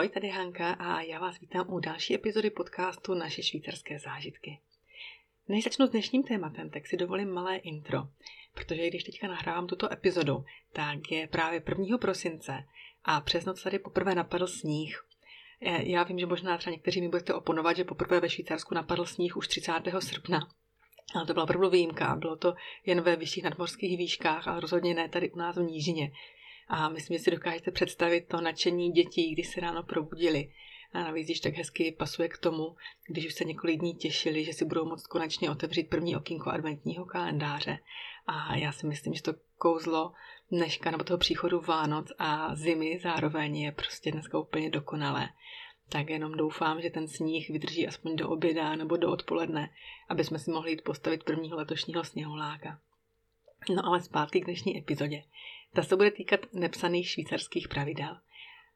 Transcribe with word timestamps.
Ahoj, 0.00 0.08
tady 0.08 0.28
Hanka 0.28 0.72
a 0.72 1.00
já 1.00 1.20
vás 1.20 1.40
vítám 1.40 1.72
u 1.72 1.80
další 1.80 2.14
epizody 2.14 2.50
podcastu 2.50 3.14
Naše 3.14 3.42
švýcarské 3.42 3.98
zážitky. 3.98 4.58
Než 5.48 5.64
začnu 5.64 5.86
s 5.86 5.90
dnešním 5.90 6.22
tématem, 6.22 6.70
tak 6.70 6.86
si 6.86 6.96
dovolím 6.96 7.30
malé 7.30 7.56
intro, 7.56 8.08
protože 8.54 8.88
když 8.88 9.04
teďka 9.04 9.28
nahrávám 9.28 9.66
tuto 9.66 9.92
epizodu, 9.92 10.44
tak 10.72 11.10
je 11.10 11.26
právě 11.26 11.62
1. 11.68 11.98
prosince 11.98 12.64
a 13.04 13.20
přes 13.20 13.44
noc 13.44 13.62
tady 13.62 13.78
poprvé 13.78 14.14
napadl 14.14 14.46
sníh. 14.46 15.04
Eh, 15.60 15.88
já 15.90 16.02
vím, 16.02 16.18
že 16.18 16.26
možná 16.26 16.58
třeba 16.58 16.72
někteří 16.72 17.00
mi 17.00 17.08
budete 17.08 17.34
oponovat, 17.34 17.76
že 17.76 17.84
poprvé 17.84 18.20
ve 18.20 18.30
Švýcarsku 18.30 18.74
napadl 18.74 19.06
sníh 19.06 19.36
už 19.36 19.48
30. 19.48 20.00
srpna, 20.00 20.48
ale 21.14 21.26
to 21.26 21.32
byla 21.32 21.44
opravdu 21.44 21.70
výjimka. 21.70 22.16
Bylo 22.16 22.36
to 22.36 22.54
jen 22.86 23.00
ve 23.00 23.16
vyšších 23.16 23.44
nadmorských 23.44 23.98
výškách, 23.98 24.48
ale 24.48 24.60
rozhodně 24.60 24.94
ne 24.94 25.08
tady 25.08 25.30
u 25.30 25.38
nás 25.38 25.56
v 25.56 25.62
nížině. 25.62 26.12
A 26.72 26.88
myslím, 26.88 27.18
že 27.18 27.24
si 27.24 27.30
dokážete 27.30 27.70
představit 27.70 28.28
to 28.28 28.40
nadšení 28.40 28.90
dětí, 28.90 29.32
když 29.32 29.48
se 29.48 29.60
ráno 29.60 29.82
probudili. 29.82 30.52
A 30.92 30.98
navíc, 30.98 31.26
když 31.26 31.40
tak 31.40 31.54
hezky 31.54 31.92
pasuje 31.98 32.28
k 32.28 32.38
tomu, 32.38 32.76
když 33.08 33.26
už 33.26 33.34
se 33.34 33.44
několik 33.44 33.80
dní 33.80 33.94
těšili, 33.94 34.44
že 34.44 34.52
si 34.52 34.64
budou 34.64 34.84
moct 34.84 35.06
konečně 35.06 35.50
otevřít 35.50 35.90
první 35.90 36.16
okýnko 36.16 36.50
adventního 36.50 37.04
kalendáře. 37.04 37.78
A 38.26 38.56
já 38.56 38.72
si 38.72 38.86
myslím, 38.86 39.14
že 39.14 39.22
to 39.22 39.34
kouzlo 39.58 40.12
dneška 40.50 40.90
nebo 40.90 41.04
toho 41.04 41.18
příchodu 41.18 41.60
Vánoc 41.60 42.12
a 42.18 42.54
zimy 42.54 42.98
zároveň 43.02 43.56
je 43.56 43.72
prostě 43.72 44.12
dneska 44.12 44.38
úplně 44.38 44.70
dokonalé. 44.70 45.28
Tak 45.88 46.10
jenom 46.10 46.32
doufám, 46.32 46.82
že 46.82 46.90
ten 46.90 47.08
sníh 47.08 47.50
vydrží 47.50 47.88
aspoň 47.88 48.16
do 48.16 48.28
oběda 48.28 48.76
nebo 48.76 48.96
do 48.96 49.10
odpoledne, 49.10 49.70
aby 50.08 50.24
jsme 50.24 50.38
si 50.38 50.50
mohli 50.50 50.70
jít 50.70 50.84
postavit 50.84 51.24
prvního 51.24 51.56
letošního 51.56 52.04
sněhuláka. 52.04 52.80
No 53.74 53.86
ale 53.86 54.00
zpátky 54.00 54.40
k 54.40 54.44
dnešní 54.44 54.78
epizodě. 54.78 55.22
Ta 55.74 55.82
se 55.82 55.96
bude 55.96 56.10
týkat 56.10 56.40
nepsaných 56.52 57.08
švýcarských 57.08 57.68
pravidel. 57.68 58.16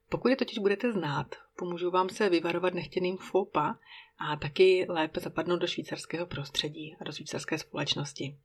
Pokud 0.08 0.28
je 0.28 0.36
totiž 0.36 0.58
budete 0.58 0.92
znát, 0.92 1.26
pomůžu 1.56 1.90
vám 1.90 2.08
se 2.08 2.28
vyvarovat 2.28 2.74
nechtěným 2.74 3.16
foupa 3.16 3.78
a 4.18 4.36
taky 4.36 4.86
lépe 4.88 5.20
zapadnout 5.20 5.56
do 5.56 5.66
švýcarského 5.66 6.26
prostředí 6.26 6.96
a 7.00 7.04
do 7.04 7.12
švýcarské 7.12 7.58
společnosti. 7.58 8.36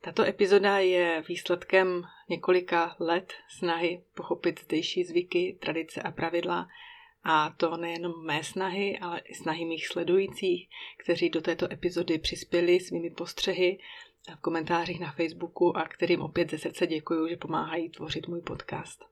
Tato 0.00 0.22
epizoda 0.22 0.78
je 0.78 1.24
výsledkem 1.28 2.02
několika 2.28 2.96
let 3.00 3.32
snahy 3.48 4.02
pochopit 4.14 4.60
zdejší 4.60 5.04
zvyky, 5.04 5.58
tradice 5.60 6.02
a 6.02 6.10
pravidla 6.10 6.68
a 7.24 7.50
to 7.50 7.76
nejenom 7.76 8.24
mé 8.24 8.44
snahy, 8.44 8.98
ale 8.98 9.18
i 9.18 9.34
snahy 9.34 9.64
mých 9.64 9.86
sledujících, 9.86 10.68
kteří 10.98 11.30
do 11.30 11.40
této 11.40 11.72
epizody 11.72 12.18
přispěli 12.18 12.80
svými 12.80 13.10
postřehy 13.10 13.78
v 14.36 14.40
komentářích 14.40 15.00
na 15.00 15.12
Facebooku 15.12 15.76
a 15.76 15.88
kterým 15.88 16.20
opět 16.20 16.50
ze 16.50 16.58
srdce 16.58 16.86
děkuji, 16.86 17.28
že 17.28 17.36
pomáhají 17.36 17.90
tvořit 17.90 18.28
můj 18.28 18.40
podcast. 18.40 19.04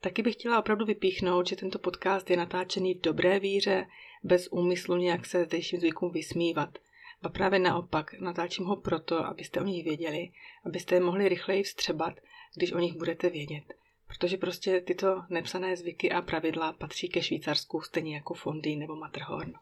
Taky 0.00 0.22
bych 0.22 0.34
chtěla 0.34 0.58
opravdu 0.58 0.86
vypíchnout, 0.86 1.46
že 1.48 1.56
tento 1.56 1.78
podcast 1.78 2.30
je 2.30 2.36
natáčený 2.36 2.94
v 2.94 3.00
dobré 3.00 3.40
víře, 3.40 3.86
bez 4.22 4.48
úmyslu 4.48 4.96
nějak 4.96 5.26
se 5.26 5.44
zdejším 5.44 5.80
zvykům 5.80 6.12
vysmívat. 6.12 6.78
A 7.22 7.28
právě 7.28 7.58
naopak, 7.58 8.20
natáčím 8.20 8.64
ho 8.64 8.76
proto, 8.76 9.26
abyste 9.26 9.60
o 9.60 9.64
nich 9.64 9.84
věděli, 9.84 10.32
abyste 10.64 10.94
je 10.94 11.00
mohli 11.00 11.28
rychleji 11.28 11.62
vstřebat, 11.62 12.20
když 12.56 12.72
o 12.72 12.78
nich 12.78 12.96
budete 12.96 13.30
vědět. 13.30 13.74
Protože 14.06 14.36
prostě 14.36 14.80
tyto 14.80 15.22
nepsané 15.30 15.76
zvyky 15.76 16.10
a 16.10 16.22
pravidla 16.22 16.72
patří 16.72 17.08
ke 17.08 17.22
Švýcarsku 17.22 17.80
stejně 17.80 18.14
jako 18.14 18.34
fondy 18.34 18.76
nebo 18.76 18.96
Matterhorn. 18.96 19.52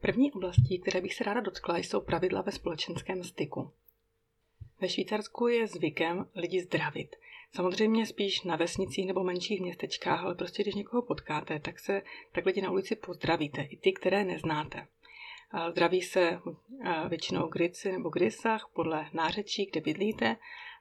První 0.00 0.32
oblastí, 0.32 0.78
které 0.78 1.00
bych 1.00 1.14
se 1.14 1.24
ráda 1.24 1.40
dotkla, 1.40 1.78
jsou 1.78 2.00
pravidla 2.00 2.42
ve 2.42 2.52
společenském 2.52 3.24
styku. 3.24 3.70
Ve 4.80 4.88
Švýcarsku 4.88 5.48
je 5.48 5.66
zvykem 5.66 6.26
lidi 6.34 6.60
zdravit. 6.60 7.16
Samozřejmě 7.54 8.06
spíš 8.06 8.42
na 8.42 8.56
vesnicích 8.56 9.06
nebo 9.06 9.24
menších 9.24 9.60
městečkách, 9.60 10.24
ale 10.24 10.34
prostě 10.34 10.62
když 10.62 10.74
někoho 10.74 11.02
potkáte, 11.02 11.58
tak 11.58 11.78
se 11.78 12.02
tak 12.32 12.46
lidi 12.46 12.62
na 12.62 12.70
ulici 12.70 12.96
pozdravíte, 12.96 13.62
i 13.62 13.76
ty, 13.76 13.92
které 13.92 14.24
neznáte. 14.24 14.86
Zdraví 15.70 16.02
se 16.02 16.40
většinou 17.08 17.48
grici 17.48 17.92
nebo 17.92 18.08
grisách 18.08 18.70
podle 18.74 19.06
nářečí, 19.12 19.66
kde 19.66 19.80
bydlíte, 19.80 20.36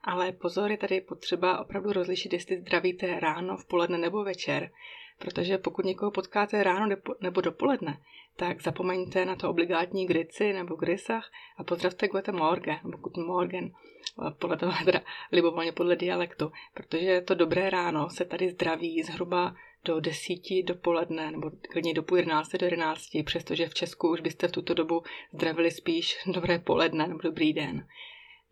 ale 0.07 0.31
pozor, 0.31 0.71
je 0.71 0.77
tady 0.77 1.01
potřeba 1.01 1.59
opravdu 1.59 1.93
rozlišit, 1.93 2.33
jestli 2.33 2.59
zdravíte 2.59 3.19
ráno, 3.19 3.57
v 3.57 3.65
poledne 3.65 3.97
nebo 3.97 4.23
večer, 4.23 4.71
protože 5.19 5.57
pokud 5.57 5.85
někoho 5.85 6.11
potkáte 6.11 6.63
ráno 6.63 6.95
nebo 7.21 7.41
dopoledne, 7.41 7.97
tak 8.35 8.61
zapomeňte 8.61 9.25
na 9.25 9.35
to 9.35 9.49
obligátní 9.49 10.05
grici 10.05 10.53
nebo 10.53 10.75
grisach 10.75 11.31
a 11.57 11.63
pozdravte 11.63 12.07
Gute 12.07 12.31
Morgen, 12.31 12.79
nebo 12.83 12.97
Guten 12.97 13.25
Morgen, 13.25 13.71
podle 14.39 14.57
toho 14.57 14.73
teda 14.85 15.01
libovolně 15.31 15.71
podle 15.71 15.95
dialektu, 15.95 16.51
protože 16.73 17.21
to 17.21 17.35
dobré 17.35 17.69
ráno 17.69 18.09
se 18.09 18.25
tady 18.25 18.49
zdraví 18.49 19.03
zhruba 19.03 19.55
do 19.85 19.99
desíti 19.99 20.63
dopoledne, 20.63 21.31
nebo 21.31 21.51
klidně 21.69 21.93
do 21.93 22.03
půl 22.03 22.17
jedenácti 22.17 22.57
do 22.57 22.65
jedenácti, 22.65 23.23
přestože 23.23 23.67
v 23.67 23.73
Česku 23.73 24.09
už 24.09 24.21
byste 24.21 24.47
v 24.47 24.51
tuto 24.51 24.73
dobu 24.73 25.03
zdravili 25.33 25.71
spíš 25.71 26.17
dobré 26.33 26.59
poledne 26.59 27.07
nebo 27.07 27.19
dobrý 27.21 27.53
den. 27.53 27.87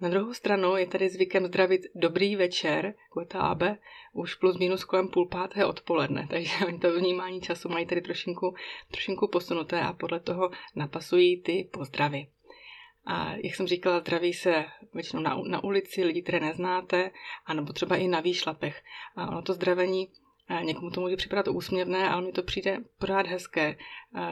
Na 0.01 0.09
druhou 0.09 0.33
stranu 0.33 0.75
je 0.75 0.87
tady 0.87 1.09
zvykem 1.09 1.45
zdravit 1.45 1.81
dobrý 1.95 2.35
večer, 2.35 2.93
kotábe, 3.09 3.77
už 4.13 4.35
plus 4.35 4.57
minus 4.57 4.83
kolem 4.83 5.07
půl 5.07 5.27
páté 5.27 5.65
odpoledne, 5.65 6.27
takže 6.29 6.65
oni 6.65 6.79
to 6.79 6.99
vnímání 6.99 7.41
času 7.41 7.69
mají 7.69 7.85
tady 7.85 8.01
trošinku, 8.01 8.55
trošinku 8.91 9.27
posunuté 9.27 9.81
a 9.81 9.93
podle 9.93 10.19
toho 10.19 10.51
napasují 10.75 11.41
ty 11.41 11.69
pozdravy. 11.71 12.27
A 13.05 13.33
jak 13.35 13.55
jsem 13.55 13.67
říkala, 13.67 13.99
zdraví 13.99 14.33
se 14.33 14.65
většinou 14.93 15.21
na, 15.21 15.41
na 15.47 15.63
ulici, 15.63 16.03
lidi, 16.03 16.21
které 16.21 16.39
neznáte, 16.39 17.11
anebo 17.45 17.73
třeba 17.73 17.95
i 17.95 18.07
na 18.07 18.19
výšlapech. 18.19 18.83
A 19.15 19.27
ono 19.27 19.41
to 19.41 19.53
zdravení 19.53 20.09
Někomu 20.63 20.89
to 20.89 21.01
může 21.01 21.15
připadat 21.15 21.47
úsměvné, 21.47 22.09
ale 22.09 22.21
mi 22.21 22.31
to 22.31 22.43
přijde 22.43 22.77
pořád 22.99 23.27
hezké. 23.27 23.77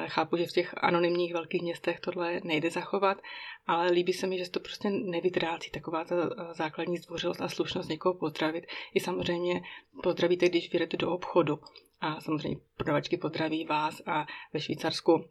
Chápu, 0.08 0.38
že 0.38 0.46
v 0.46 0.52
těch 0.52 0.74
anonymních 0.78 1.34
velkých 1.34 1.62
městech 1.62 2.00
tohle 2.00 2.42
nejde 2.44 2.70
zachovat, 2.72 3.22
ale 3.68 3.92
líbí 3.92 4.14
se 4.14 4.28
mi, 4.28 4.38
že 4.38 4.46
se 4.46 4.52
to 4.52 4.60
prostě 4.60 4.90
nevytrácí, 4.90 5.72
taková 5.72 6.04
ta 6.04 6.16
základní 6.54 6.98
zdvořilost 6.98 7.42
a 7.42 7.50
slušnost 7.50 7.90
někoho 7.90 8.14
pozdravit. 8.14 8.66
I 8.94 9.00
samozřejmě 9.00 9.62
pozdravíte, 10.04 10.50
když 10.50 10.72
vyjdete 10.72 10.98
do 10.98 11.12
obchodu. 11.12 11.60
A 12.02 12.22
samozřejmě 12.22 12.60
prodavačky 12.78 13.18
pozdraví 13.18 13.66
vás 13.66 14.02
a 14.06 14.26
ve 14.54 14.60
Švýcarsku 14.60 15.26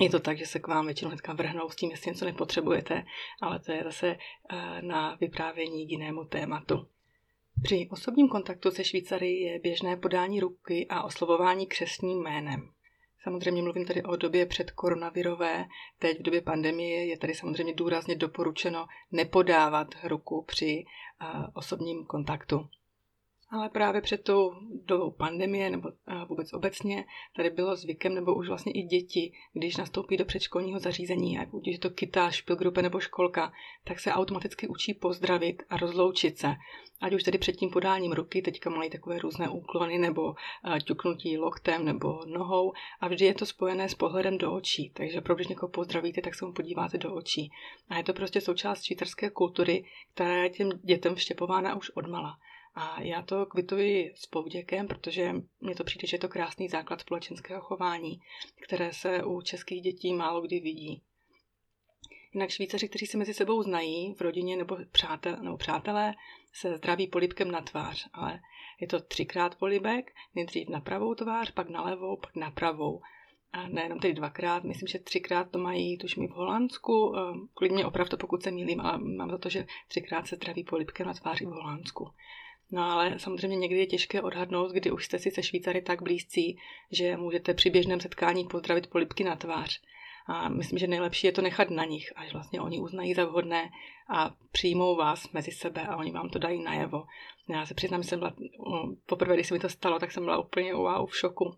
je 0.00 0.10
to 0.10 0.20
tak, 0.20 0.38
že 0.38 0.46
se 0.46 0.58
k 0.58 0.66
vám 0.66 0.86
většinou 0.86 1.08
hnedka 1.08 1.32
vrhnou 1.32 1.70
s 1.70 1.76
tím, 1.76 1.90
jestli 1.90 2.10
něco 2.10 2.24
nepotřebujete, 2.24 3.04
ale 3.40 3.58
to 3.58 3.72
je 3.72 3.84
zase 3.84 4.16
na 4.80 5.16
vyprávění 5.20 5.90
jinému 5.90 6.24
tématu. 6.24 6.86
Při 7.62 7.88
osobním 7.90 8.28
kontaktu 8.28 8.70
se 8.70 8.84
Švýcary 8.84 9.32
je 9.32 9.58
běžné 9.58 9.96
podání 9.96 10.40
ruky 10.40 10.86
a 10.90 11.02
oslovování 11.02 11.66
křesním 11.66 12.22
jménem. 12.22 12.70
Samozřejmě 13.22 13.62
mluvím 13.62 13.86
tady 13.86 14.02
o 14.02 14.16
době 14.16 14.46
před 14.46 14.70
koronavirové, 14.70 15.64
teď 15.98 16.18
v 16.18 16.22
době 16.22 16.40
pandemie 16.42 17.06
je 17.06 17.18
tady 17.18 17.34
samozřejmě 17.34 17.74
důrazně 17.74 18.16
doporučeno 18.16 18.86
nepodávat 19.12 19.88
ruku 20.04 20.44
při 20.48 20.84
osobním 21.54 22.04
kontaktu. 22.04 22.68
Ale 23.50 23.68
právě 23.68 24.00
před 24.00 24.24
tou 24.24 24.52
dobou 24.84 25.10
pandemie 25.10 25.70
nebo 25.70 25.88
vůbec 26.28 26.52
obecně 26.52 27.04
tady 27.36 27.50
bylo 27.50 27.76
zvykem, 27.76 28.14
nebo 28.14 28.34
už 28.34 28.48
vlastně 28.48 28.72
i 28.72 28.82
děti, 28.82 29.32
když 29.52 29.76
nastoupí 29.76 30.16
do 30.16 30.24
předškolního 30.24 30.80
zařízení, 30.80 31.34
jak 31.34 31.48
když 31.50 31.72
je 31.74 31.78
to 31.78 31.90
kita, 31.90 32.30
špilgrupe 32.30 32.82
nebo 32.82 33.00
školka, 33.00 33.52
tak 33.84 34.00
se 34.00 34.12
automaticky 34.12 34.68
učí 34.68 34.94
pozdravit 34.94 35.62
a 35.70 35.76
rozloučit 35.76 36.38
se. 36.38 36.54
Ať 37.00 37.12
už 37.12 37.22
tedy 37.22 37.38
před 37.38 37.56
tím 37.56 37.70
podáním 37.70 38.12
ruky, 38.12 38.42
teďka 38.42 38.70
mají 38.70 38.90
takové 38.90 39.18
různé 39.18 39.48
úklony 39.48 39.98
nebo 39.98 40.34
ťuknutí 40.84 41.38
loktem 41.38 41.84
nebo 41.84 42.20
nohou 42.26 42.72
a 43.00 43.08
vždy 43.08 43.24
je 43.24 43.34
to 43.34 43.46
spojené 43.46 43.88
s 43.88 43.94
pohledem 43.94 44.38
do 44.38 44.52
očí. 44.52 44.90
Takže 44.90 45.18
opravdu, 45.18 45.38
když 45.38 45.48
někoho 45.48 45.70
pozdravíte, 45.70 46.20
tak 46.20 46.34
se 46.34 46.44
mu 46.46 46.52
podíváte 46.52 46.98
do 46.98 47.14
očí. 47.14 47.50
A 47.88 47.96
je 47.96 48.04
to 48.04 48.12
prostě 48.12 48.40
součást 48.40 48.82
švýcarské 48.82 49.30
kultury, 49.30 49.84
která 50.14 50.42
je 50.42 50.50
těm 50.50 50.70
dětem 50.82 51.14
vštěpována 51.14 51.76
už 51.76 51.90
odmala. 51.90 52.38
A 52.80 53.00
já 53.02 53.22
to 53.22 53.46
kvituji 53.46 54.12
s 54.14 54.26
povděkem, 54.26 54.86
protože 54.88 55.34
mně 55.60 55.74
to 55.74 55.84
přijde, 55.84 56.08
že 56.08 56.14
je 56.14 56.18
to 56.18 56.28
krásný 56.28 56.68
základ 56.68 57.00
společenského 57.00 57.60
chování, 57.60 58.20
které 58.62 58.92
se 58.92 59.24
u 59.24 59.42
českých 59.42 59.82
dětí 59.82 60.14
málo 60.14 60.40
kdy 60.40 60.60
vidí. 60.60 61.02
Jinak 62.34 62.50
Švýcaři, 62.50 62.88
kteří 62.88 63.06
se 63.06 63.18
mezi 63.18 63.34
sebou 63.34 63.62
znají 63.62 64.14
v 64.14 64.20
rodině 64.20 64.56
nebo, 64.56 64.76
přátel, 64.92 65.36
nebo 65.42 65.56
přátelé, 65.56 66.14
se 66.52 66.76
zdraví 66.76 67.06
polibkem 67.06 67.50
na 67.50 67.60
tvář, 67.60 68.08
ale 68.12 68.40
je 68.80 68.86
to 68.86 69.00
třikrát 69.00 69.54
polibek, 69.54 70.12
nejdřív 70.34 70.68
na 70.68 70.80
pravou 70.80 71.14
tvář, 71.14 71.50
pak 71.50 71.68
na 71.68 71.82
levou, 71.82 72.16
pak 72.16 72.36
na 72.36 72.50
pravou. 72.50 73.00
A 73.52 73.68
nejenom 73.68 73.98
tedy 73.98 74.14
dvakrát, 74.14 74.64
myslím, 74.64 74.88
že 74.88 74.98
třikrát 74.98 75.50
to 75.50 75.58
mají 75.58 75.98
tuším 75.98 76.28
v 76.28 76.30
Holandsku, 76.30 77.16
ehm, 77.16 77.48
klidně 77.54 77.86
opravdu 77.86 78.16
pokud 78.16 78.42
se 78.42 78.50
mýlím, 78.50 78.80
ale 78.80 78.98
mám 78.98 79.30
za 79.30 79.38
to, 79.38 79.48
že 79.48 79.66
třikrát 79.88 80.26
se 80.26 80.36
zdraví 80.36 80.64
polibkem 80.64 81.06
na 81.06 81.14
tváři 81.14 81.46
v 81.46 81.48
Holandsku. 81.48 82.10
No 82.70 82.82
ale 82.82 83.18
samozřejmě 83.18 83.56
někdy 83.56 83.78
je 83.78 83.86
těžké 83.86 84.22
odhadnout, 84.22 84.72
kdy 84.72 84.90
už 84.90 85.04
jste 85.04 85.18
si 85.18 85.30
se 85.30 85.42
Švýcary 85.42 85.82
tak 85.82 86.02
blízcí, 86.02 86.58
že 86.90 87.16
můžete 87.16 87.54
při 87.54 87.70
běžném 87.70 88.00
setkání 88.00 88.44
pozdravit 88.44 88.86
polipky 88.86 89.24
na 89.24 89.36
tvář. 89.36 89.80
A 90.26 90.48
myslím, 90.48 90.78
že 90.78 90.86
nejlepší 90.86 91.26
je 91.26 91.32
to 91.32 91.42
nechat 91.42 91.70
na 91.70 91.84
nich, 91.84 92.12
až 92.16 92.32
vlastně 92.32 92.60
oni 92.60 92.80
uznají 92.80 93.14
za 93.14 93.24
vhodné 93.24 93.70
a 94.10 94.34
přijmou 94.52 94.96
vás 94.96 95.32
mezi 95.32 95.50
sebe 95.50 95.86
a 95.86 95.96
oni 95.96 96.10
vám 96.10 96.28
to 96.28 96.38
dají 96.38 96.62
najevo. 96.62 97.04
Já 97.48 97.66
se 97.66 97.74
přiznám, 97.74 98.02
že 98.02 98.08
jsem 98.08 98.18
byla, 98.18 98.34
poprvé, 99.06 99.34
když 99.34 99.46
se 99.46 99.54
mi 99.54 99.60
to 99.60 99.68
stalo, 99.68 99.98
tak 99.98 100.12
jsem 100.12 100.24
byla 100.24 100.38
úplně 100.38 100.74
wow 100.74 101.06
v 101.06 101.18
šoku. 101.18 101.54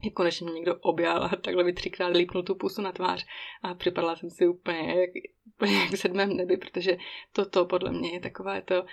Mě 0.00 0.10
konečně 0.10 0.44
mě 0.44 0.54
někdo 0.54 0.76
objal 0.76 1.24
a 1.24 1.28
takhle 1.28 1.64
mi 1.64 1.72
třikrát 1.72 2.16
lípnul 2.16 2.42
tu 2.42 2.54
pusu 2.54 2.82
na 2.82 2.92
tvář 2.92 3.26
a 3.62 3.74
připadla 3.74 4.16
jsem 4.16 4.30
si 4.30 4.46
úplně 4.46 5.00
jak, 5.00 5.10
úplně 5.46 5.78
jak 5.78 5.90
v 5.90 5.96
sedmém 5.96 6.36
nebi, 6.36 6.56
protože 6.56 6.98
toto 7.32 7.64
podle 7.64 7.92
mě 7.92 8.12
je 8.12 8.20
takové 8.20 8.62
to 8.62 8.84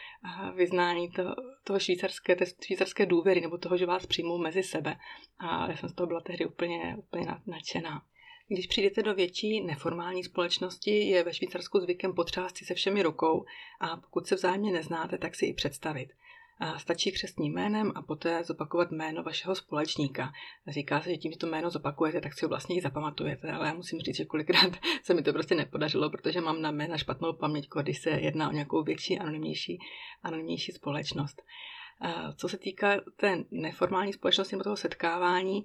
vyznání 0.55 1.11
to, 1.11 1.23
toho 1.63 1.79
švýcarské, 1.79 2.35
té 2.35 2.45
švýcarské 2.65 3.05
důvěry 3.05 3.41
nebo 3.41 3.57
toho, 3.57 3.77
že 3.77 3.85
vás 3.85 4.05
přijmou 4.05 4.37
mezi 4.37 4.63
sebe. 4.63 4.95
A 5.39 5.71
já 5.71 5.77
jsem 5.77 5.89
z 5.89 5.93
toho 5.93 6.07
byla 6.07 6.21
tehdy 6.21 6.45
úplně, 6.45 6.95
úplně 6.97 7.27
nadšená. 7.47 8.01
Když 8.47 8.67
přijdete 8.67 9.03
do 9.03 9.15
větší 9.15 9.63
neformální 9.63 10.23
společnosti, 10.23 10.91
je 10.91 11.23
ve 11.23 11.33
Švýcarsku 11.33 11.79
zvykem 11.79 12.13
potřást 12.13 12.57
si 12.57 12.65
se 12.65 12.73
všemi 12.73 13.03
rukou 13.03 13.45
a 13.79 13.97
pokud 13.97 14.27
se 14.27 14.35
vzájemně 14.35 14.71
neznáte, 14.71 15.17
tak 15.17 15.35
si 15.35 15.45
i 15.45 15.53
představit. 15.53 16.09
Stačí 16.77 17.11
křestním 17.11 17.53
jménem 17.53 17.91
a 17.95 18.01
poté 18.01 18.43
zopakovat 18.43 18.91
jméno 18.91 19.23
vašeho 19.23 19.55
společníka. 19.55 20.33
Říká 20.67 21.01
se, 21.01 21.09
že 21.09 21.17
tím, 21.17 21.31
že 21.31 21.37
to 21.37 21.47
jméno 21.47 21.69
zopakujete, 21.69 22.21
tak 22.21 22.33
si 22.33 22.45
ho 22.45 22.49
vlastně 22.49 22.75
i 22.75 22.81
zapamatujete, 22.81 23.51
ale 23.51 23.67
já 23.67 23.73
musím 23.73 23.99
říct, 23.99 24.17
že 24.17 24.25
kolikrát 24.25 24.71
se 25.03 25.13
mi 25.13 25.21
to 25.21 25.33
prostě 25.33 25.55
nepodařilo, 25.55 26.09
protože 26.09 26.41
mám 26.41 26.61
na 26.61 26.71
jména 26.71 26.97
špatnou 26.97 27.33
paměť, 27.33 27.67
když 27.81 27.99
se 27.99 28.09
jedná 28.09 28.49
o 28.49 28.51
nějakou 28.51 28.83
větší, 28.83 29.19
anonymnější, 29.19 29.79
anonymnější 30.23 30.71
společnost. 30.71 31.41
Co 32.35 32.49
se 32.49 32.57
týká 32.57 33.01
té 33.15 33.43
neformální 33.51 34.13
společnosti 34.13 34.55
nebo 34.55 34.63
toho 34.63 34.77
setkávání, 34.77 35.63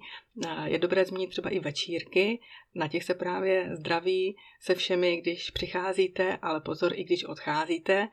je 0.63 0.79
dobré 0.79 1.05
zmínit 1.05 1.29
třeba 1.29 1.49
i 1.49 1.59
večírky. 1.59 2.39
Na 2.75 2.87
těch 2.87 3.03
se 3.03 3.13
právě 3.13 3.75
zdraví 3.75 4.35
se 4.59 4.75
všemi, 4.75 5.21
když 5.21 5.49
přicházíte, 5.49 6.37
ale 6.41 6.61
pozor, 6.61 6.93
i 6.95 7.03
když 7.03 7.23
odcházíte 7.23 8.07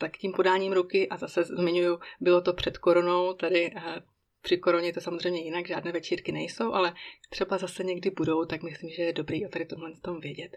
tak 0.00 0.16
tím 0.16 0.32
podáním 0.32 0.72
ruky, 0.72 1.08
a 1.08 1.16
zase 1.16 1.44
zmiňuju, 1.44 1.98
bylo 2.20 2.40
to 2.40 2.52
před 2.52 2.78
koronou, 2.78 3.32
tady 3.32 3.72
eh, 3.76 4.02
při 4.42 4.58
koroně 4.58 4.92
to 4.92 5.00
samozřejmě 5.00 5.40
jinak, 5.40 5.66
žádné 5.66 5.92
večírky 5.92 6.32
nejsou, 6.32 6.72
ale 6.72 6.94
třeba 7.30 7.58
zase 7.58 7.84
někdy 7.84 8.10
budou, 8.10 8.44
tak 8.44 8.62
myslím, 8.62 8.90
že 8.90 9.02
je 9.02 9.12
dobrý 9.12 9.46
o 9.46 9.48
tady 9.48 9.64
tomhle 9.64 9.92
tom 10.02 10.20
vědět. 10.20 10.56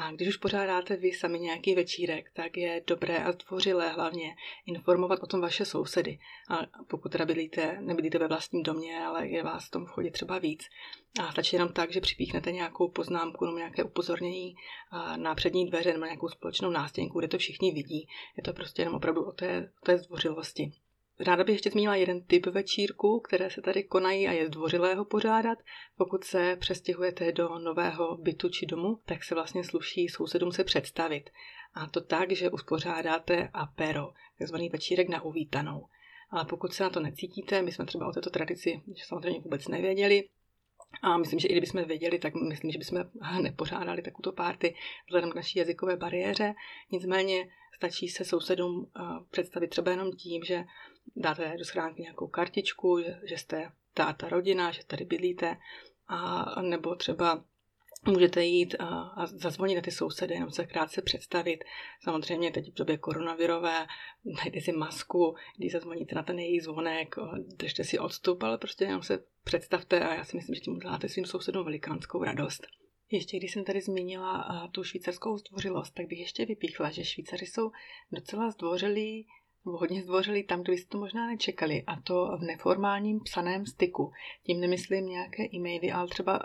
A 0.00 0.12
když 0.12 0.28
už 0.28 0.36
pořádáte 0.36 0.96
vy 0.96 1.12
sami 1.12 1.38
nějaký 1.38 1.74
večírek, 1.74 2.30
tak 2.34 2.56
je 2.56 2.82
dobré 2.86 3.18
a 3.18 3.32
zdvořilé 3.32 3.88
hlavně 3.88 4.36
informovat 4.66 5.22
o 5.22 5.26
tom 5.26 5.40
vaše 5.40 5.64
sousedy. 5.64 6.18
A 6.48 6.58
pokud 6.86 7.12
teda 7.12 7.24
bydlíte, 7.24 7.78
nebydlíte 7.80 8.18
ve 8.18 8.28
vlastním 8.28 8.62
domě, 8.62 9.00
ale 9.06 9.28
je 9.28 9.42
vás 9.42 9.66
v 9.66 9.70
tom 9.70 9.86
vchodě 9.86 10.10
třeba 10.10 10.38
víc. 10.38 10.68
A 11.20 11.32
stačí 11.32 11.56
jenom 11.56 11.72
tak, 11.72 11.92
že 11.92 12.00
připíchnete 12.00 12.52
nějakou 12.52 12.88
poznámku 12.88 13.44
nebo 13.44 13.58
nějaké 13.58 13.84
upozornění 13.84 14.56
na 15.16 15.34
přední 15.34 15.66
dveře 15.66 15.92
nebo 15.92 16.04
nějakou 16.04 16.28
společnou 16.28 16.70
nástěnku, 16.70 17.18
kde 17.18 17.28
to 17.28 17.38
všichni 17.38 17.72
vidí. 17.72 18.08
Je 18.36 18.42
to 18.42 18.52
prostě 18.52 18.82
jenom 18.82 18.94
opravdu 18.94 19.24
o 19.24 19.32
té, 19.32 19.72
o 19.82 19.86
té 19.86 19.98
zdvořilosti. 19.98 20.72
Ráda 21.20 21.44
bych 21.44 21.54
ještě 21.54 21.70
zmínila 21.70 21.96
jeden 21.96 22.22
typ 22.22 22.46
večírku, 22.46 23.20
které 23.20 23.50
se 23.50 23.62
tady 23.62 23.84
konají 23.84 24.28
a 24.28 24.32
je 24.32 24.46
zdvořilého 24.46 25.04
pořádat. 25.04 25.58
Pokud 25.96 26.24
se 26.24 26.56
přestěhujete 26.60 27.32
do 27.32 27.58
nového 27.58 28.16
bytu 28.16 28.48
či 28.48 28.66
domu, 28.66 29.00
tak 29.04 29.24
se 29.24 29.34
vlastně 29.34 29.64
sluší 29.64 30.08
sousedům 30.08 30.52
se 30.52 30.64
představit. 30.64 31.30
A 31.74 31.86
to 31.86 32.00
tak, 32.00 32.32
že 32.32 32.50
uspořádáte 32.50 33.48
apero, 33.52 34.12
takzvaný 34.38 34.68
večírek 34.68 35.08
na 35.08 35.22
uvítanou. 35.22 35.86
Ale 36.30 36.44
pokud 36.44 36.72
se 36.72 36.82
na 36.82 36.90
to 36.90 37.00
necítíte, 37.00 37.62
my 37.62 37.72
jsme 37.72 37.86
třeba 37.86 38.08
o 38.08 38.12
této 38.12 38.30
tradici 38.30 38.82
samozřejmě 39.06 39.40
vůbec 39.40 39.68
nevěděli, 39.68 40.28
a 41.02 41.16
myslím, 41.16 41.38
že 41.38 41.48
i 41.48 41.52
kdybychom 41.52 41.84
věděli, 41.84 42.18
tak 42.18 42.34
myslím, 42.34 42.70
že 42.70 42.78
bychom 42.78 43.04
nepořádali 43.42 44.02
takovou 44.02 44.34
párty 44.36 44.74
vzhledem 45.06 45.30
k 45.30 45.34
naší 45.34 45.58
jazykové 45.58 45.96
bariéře. 45.96 46.54
Nicméně 46.90 47.48
stačí 47.76 48.08
se 48.08 48.24
sousedům 48.24 48.90
představit 49.30 49.68
třeba 49.68 49.90
jenom 49.90 50.12
tím, 50.12 50.44
že 50.44 50.64
dáte 51.16 51.54
do 51.58 51.64
schránky 51.64 52.02
nějakou 52.02 52.26
kartičku, 52.26 53.00
že, 53.00 53.20
že 53.24 53.38
jste 53.38 53.70
ta, 53.94 54.12
ta 54.12 54.28
rodina, 54.28 54.70
že 54.70 54.84
tady 54.84 55.04
bydlíte, 55.04 55.56
a 56.08 56.62
nebo 56.62 56.94
třeba 56.94 57.44
můžete 58.06 58.44
jít 58.44 58.76
a, 58.78 58.86
a 58.86 59.26
zazvonit 59.26 59.76
na 59.76 59.82
ty 59.82 59.90
sousedy, 59.90 60.34
jenom 60.34 60.50
se 60.50 60.66
krátce 60.66 61.02
představit. 61.02 61.64
Samozřejmě 62.02 62.50
teď 62.50 62.70
v 62.70 62.74
době 62.74 62.98
koronavirové, 62.98 63.86
dajte 64.44 64.60
si 64.60 64.72
masku, 64.72 65.36
když 65.56 65.72
zazvoníte 65.72 66.14
na 66.14 66.22
ten 66.22 66.38
jejich 66.38 66.62
zvonek, 66.62 67.14
držte 67.56 67.84
si 67.84 67.98
odstup, 67.98 68.42
ale 68.42 68.58
prostě 68.58 68.84
jenom 68.84 69.02
se 69.02 69.24
představte 69.44 70.00
a 70.00 70.14
já 70.14 70.24
si 70.24 70.36
myslím, 70.36 70.54
že 70.54 70.60
tím 70.60 70.76
uděláte 70.76 71.08
svým 71.08 71.26
sousedům 71.26 71.64
velikánskou 71.64 72.24
radost. 72.24 72.66
Ještě 73.10 73.36
když 73.36 73.52
jsem 73.52 73.64
tady 73.64 73.80
zmínila 73.80 74.68
tu 74.72 74.84
švýcarskou 74.84 75.38
zdvořilost, 75.38 75.94
tak 75.94 76.06
bych 76.06 76.18
ještě 76.18 76.46
vypíchla, 76.46 76.90
že 76.90 77.04
Švýcaři 77.04 77.46
jsou 77.46 77.70
docela 78.12 78.50
zdvořilí 78.50 79.26
hodně 79.64 80.02
zdvořili 80.02 80.42
tam, 80.42 80.62
kde 80.62 80.72
byste 80.72 80.88
to 80.88 80.98
možná 80.98 81.26
nečekali, 81.26 81.82
a 81.86 82.00
to 82.00 82.36
v 82.40 82.42
neformálním 82.42 83.20
psaném 83.20 83.66
styku. 83.66 84.12
Tím 84.42 84.60
nemyslím 84.60 85.06
nějaké 85.06 85.42
e-maily, 85.54 85.92
ale 85.92 86.08
třeba 86.08 86.40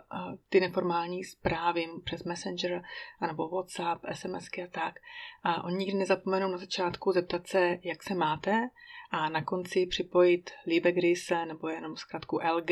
ty 0.49 0.59
neformální 0.59 1.23
zprávy 1.23 1.87
přes 2.03 2.23
Messenger, 2.23 2.83
anebo 3.19 3.49
WhatsApp, 3.49 4.05
SMSky 4.13 4.63
a 4.63 4.67
tak. 4.67 4.99
A 5.43 5.63
oni 5.63 5.77
nikdy 5.77 5.97
nezapomenou 5.97 6.51
na 6.51 6.57
začátku 6.57 7.11
zeptat 7.11 7.47
se, 7.47 7.79
jak 7.83 8.03
se 8.03 8.15
máte, 8.15 8.69
a 9.11 9.29
na 9.29 9.43
konci 9.43 9.85
připojit 9.85 10.51
Liebe 10.67 10.91
Grüße, 10.91 11.45
nebo 11.45 11.67
jenom 11.67 11.97
zkrátku 11.97 12.39
LG, 12.55 12.71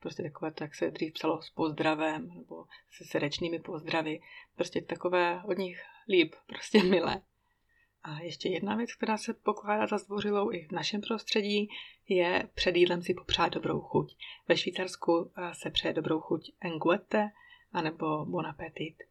prostě 0.00 0.22
takové 0.22 0.52
to, 0.52 0.64
jak 0.64 0.74
se 0.74 0.90
dřív 0.90 1.12
psalo 1.12 1.42
s 1.42 1.50
pozdravem, 1.50 2.28
nebo 2.28 2.64
se 2.90 3.04
srdečnými 3.04 3.58
pozdravy. 3.58 4.20
Prostě 4.56 4.80
takové 4.80 5.42
od 5.44 5.58
nich 5.58 5.82
líb, 6.08 6.34
prostě 6.46 6.82
milé. 6.82 7.22
A 8.02 8.20
ještě 8.20 8.48
jedna 8.48 8.76
věc, 8.76 8.94
která 8.94 9.16
se 9.16 9.34
pokládá 9.34 9.86
za 9.86 9.98
zdvořilou 9.98 10.52
i 10.52 10.66
v 10.66 10.72
našem 10.72 11.00
prostředí, 11.00 11.68
je 12.08 12.48
před 12.54 12.76
jídlem 12.76 13.02
si 13.02 13.14
popřát 13.14 13.52
dobrou 13.52 13.80
chuť. 13.80 14.16
Ve 14.48 14.56
Švýcarsku 14.56 15.32
eh, 15.36 15.54
se 15.54 15.70
přeje 15.70 15.94
dobrou 15.94 16.20
chuť 16.20 16.52
enguete 16.60 17.30
anebo 17.72 18.24
bon 18.24 18.46
appetit. 18.46 19.02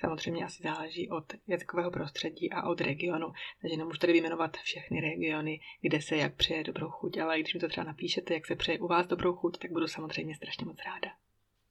Samozřejmě 0.00 0.44
asi 0.44 0.62
záleží 0.62 1.10
od 1.10 1.32
jazykového 1.46 1.90
prostředí 1.90 2.52
a 2.52 2.68
od 2.68 2.80
regionu, 2.80 3.32
takže 3.60 3.76
nemůžu 3.76 3.98
tady 3.98 4.12
vyjmenovat 4.12 4.56
všechny 4.56 5.00
regiony, 5.00 5.60
kde 5.80 6.02
se 6.02 6.16
jak 6.16 6.34
přeje 6.34 6.64
dobrou 6.64 6.88
chuť, 6.88 7.18
ale 7.18 7.40
když 7.40 7.54
mi 7.54 7.60
to 7.60 7.68
třeba 7.68 7.84
napíšete, 7.84 8.34
jak 8.34 8.46
se 8.46 8.56
přeje 8.56 8.78
u 8.78 8.86
vás 8.86 9.06
dobrou 9.06 9.32
chuť, 9.32 9.58
tak 9.58 9.72
budu 9.72 9.86
samozřejmě 9.86 10.34
strašně 10.34 10.66
moc 10.66 10.78
ráda. 10.86 11.25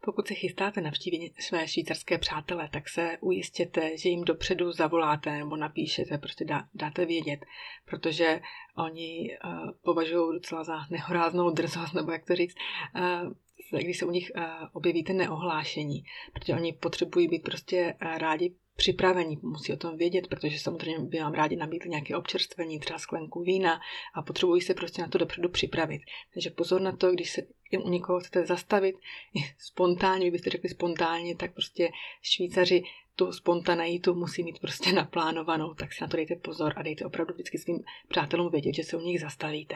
Pokud 0.06 0.28
se 0.28 0.34
chystáte 0.34 0.82
navštívit 0.82 1.34
své 1.42 1.68
švýcarské 1.68 2.18
přátele, 2.18 2.70
tak 2.72 2.90
se 2.90 3.18
ujistěte, 3.22 3.98
že 3.98 4.10
jim 4.10 4.24
dopředu 4.24 4.72
zavoláte 4.72 5.38
nebo 5.38 5.56
napíšete, 5.56 6.18
prostě 6.18 6.46
dá, 6.46 6.68
dáte 6.74 7.06
vědět, 7.06 7.46
protože 7.86 8.42
oni 8.78 9.38
uh, 9.46 9.72
považují 9.84 10.34
docela 10.34 10.64
za 10.64 10.80
nehoráznou 10.90 11.50
drzost, 11.50 11.94
nebo 11.94 12.12
jak 12.12 12.26
to 12.26 12.36
říct, 12.36 12.56
uh, 12.96 13.80
když 13.82 13.98
se 13.98 14.06
u 14.06 14.12
nich 14.12 14.32
uh, 14.36 14.44
objevíte 14.74 15.14
neohlášení, 15.14 16.04
protože 16.34 16.54
oni 16.54 16.74
potřebují 16.74 17.28
být 17.28 17.44
prostě 17.44 17.96
rádi 18.00 18.56
připravení, 18.76 19.40
musí 19.42 19.74
o 19.74 19.78
tom 19.78 19.98
vědět, 19.98 20.28
protože 20.28 20.60
samozřejmě 20.60 21.06
by 21.06 21.20
vám 21.20 21.34
rádi 21.34 21.56
nabídli 21.56 21.90
nějaké 21.90 22.16
občerstvení, 22.16 22.80
třeba 22.80 23.00
sklenku 23.00 23.44
vína 23.44 23.82
a 24.14 24.22
potřebují 24.22 24.62
se 24.62 24.74
prostě 24.74 25.02
na 25.02 25.08
to 25.08 25.18
dopředu 25.18 25.50
připravit. 25.50 26.02
Takže 26.34 26.50
pozor 26.50 26.82
na 26.82 26.92
to, 26.92 27.12
když 27.12 27.32
se 27.32 27.42
u 27.84 27.90
někoho 27.90 28.20
chcete 28.20 28.46
zastavit 28.46 28.96
spontánně, 29.58 30.32
byste 30.32 30.50
řekli 30.50 30.70
spontánně, 30.70 31.36
tak 31.36 31.54
prostě 31.54 31.90
Švýcaři 32.22 32.84
tu 33.16 33.32
spontaneitu 33.32 34.14
musí 34.14 34.44
mít 34.44 34.60
prostě 34.60 34.94
naplánovanou, 34.94 35.74
tak 35.74 35.94
si 35.94 36.02
na 36.02 36.08
to 36.08 36.18
dejte 36.18 36.36
pozor 36.36 36.74
a 36.76 36.84
dejte 36.84 37.06
opravdu 37.06 37.34
vždycky 37.34 37.58
svým 37.58 37.84
přátelům 38.08 38.52
vědět, 38.52 38.76
že 38.76 38.84
se 38.84 38.98
u 38.98 39.00
nich 39.00 39.22
zastavíte. 39.22 39.76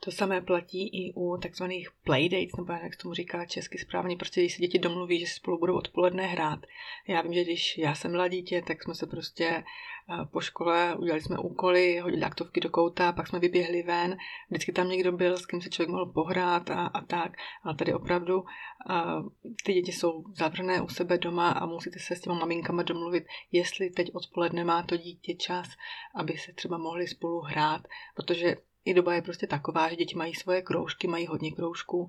To 0.00 0.10
samé 0.12 0.40
platí 0.40 0.88
i 0.88 1.12
u 1.14 1.36
takzvaných 1.42 1.88
playdates, 2.04 2.56
nebo 2.56 2.72
jak 2.72 2.96
tomu 2.96 3.14
říká 3.14 3.44
česky 3.44 3.78
správně, 3.78 4.16
prostě 4.16 4.40
když 4.40 4.54
se 4.54 4.60
děti 4.60 4.78
domluví, 4.78 5.20
že 5.20 5.26
spolu 5.26 5.58
budou 5.58 5.76
odpoledne 5.76 6.26
hrát. 6.26 6.66
Já 7.08 7.22
vím, 7.22 7.34
že 7.34 7.44
když 7.44 7.78
já 7.78 7.94
jsem 7.94 8.10
byla 8.10 8.28
dítě, 8.28 8.62
tak 8.66 8.82
jsme 8.82 8.94
se 8.94 9.06
prostě 9.06 9.44
eh, 9.44 10.24
po 10.32 10.40
škole 10.40 10.96
udělali 10.98 11.22
jsme 11.22 11.38
úkoly, 11.38 11.98
hodili 11.98 12.22
aktovky 12.22 12.60
do 12.60 12.70
kouta, 12.70 13.12
pak 13.12 13.28
jsme 13.28 13.38
vyběhli 13.38 13.82
ven, 13.82 14.16
vždycky 14.50 14.72
tam 14.72 14.88
někdo 14.88 15.12
byl, 15.12 15.36
s 15.36 15.46
kým 15.46 15.60
se 15.60 15.70
člověk 15.70 15.90
mohl 15.90 16.06
pohrát 16.06 16.70
a, 16.70 16.86
a 16.86 17.00
tak, 17.00 17.32
ale 17.62 17.74
tady 17.74 17.94
opravdu 17.94 18.44
a, 18.86 19.18
eh, 19.18 19.22
ty 19.64 19.72
děti 19.72 19.92
jsou 19.92 20.24
zavřené 20.34 20.80
u 20.80 20.88
sebe 20.88 21.18
doma 21.18 21.50
a 21.50 21.66
musíte 21.66 21.98
se 21.98 22.16
s 22.16 22.20
těma 22.20 22.34
maminkama 22.34 22.82
domluvit, 22.82 23.24
jestli 23.52 23.90
teď 23.90 24.10
odpoledne 24.14 24.64
má 24.64 24.82
to 24.82 24.96
dítě 24.96 25.34
čas, 25.34 25.68
aby 26.14 26.38
se 26.38 26.52
třeba 26.52 26.78
mohli 26.78 27.06
spolu 27.06 27.40
hrát, 27.40 27.82
protože 28.14 28.56
i 28.86 28.94
doba 28.94 29.14
je 29.14 29.22
prostě 29.22 29.46
taková, 29.46 29.88
že 29.88 29.96
děti 29.96 30.16
mají 30.16 30.34
svoje 30.34 30.62
kroužky, 30.62 31.08
mají 31.08 31.26
hodně 31.26 31.52
kroužků, 31.52 32.08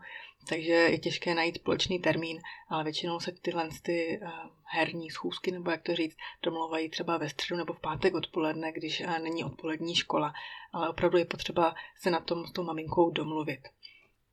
takže 0.50 0.74
je 0.74 0.98
těžké 0.98 1.36
najít 1.36 1.56
společný 1.56 2.00
termín, 2.00 2.40
ale 2.70 2.84
většinou 2.84 3.20
se 3.20 3.32
tyhle 3.32 3.70
ty 3.82 4.20
uh, 4.22 4.30
herní 4.64 5.10
schůzky, 5.10 5.52
nebo 5.52 5.72
jak 5.72 5.84
to 5.84 5.96
říct, 5.96 6.18
domlouvají 6.44 6.90
třeba 6.90 7.18
ve 7.18 7.30
středu 7.30 7.58
nebo 7.58 7.74
v 7.74 7.80
pátek 7.80 8.14
odpoledne, 8.14 8.72
když 8.72 9.02
uh, 9.02 9.20
není 9.20 9.44
odpolední 9.44 9.96
škola, 9.96 10.34
ale 10.74 10.90
opravdu 10.90 11.18
je 11.18 11.26
potřeba 11.26 11.76
se 12.00 12.10
na 12.12 12.20
tom 12.20 12.46
s 12.46 12.52
tou 12.52 12.64
maminkou 12.64 13.12
domluvit. 13.12 13.60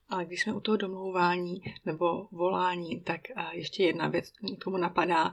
Ale 0.08 0.24
když 0.24 0.42
jsme 0.42 0.54
u 0.54 0.60
toho 0.60 0.76
domlouvání 0.76 1.62
nebo 1.84 2.28
volání, 2.32 3.00
tak 3.00 3.20
ještě 3.52 3.84
jedna 3.84 4.08
věc 4.08 4.32
k 4.60 4.64
tomu 4.64 4.76
napadá. 4.76 5.32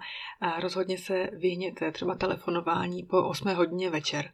Rozhodně 0.60 0.98
se 0.98 1.30
vyhněte 1.34 1.92
třeba 1.92 2.16
telefonování 2.16 3.04
po 3.04 3.24
8 3.24 3.54
hodině 3.56 3.90
večer 3.90 4.34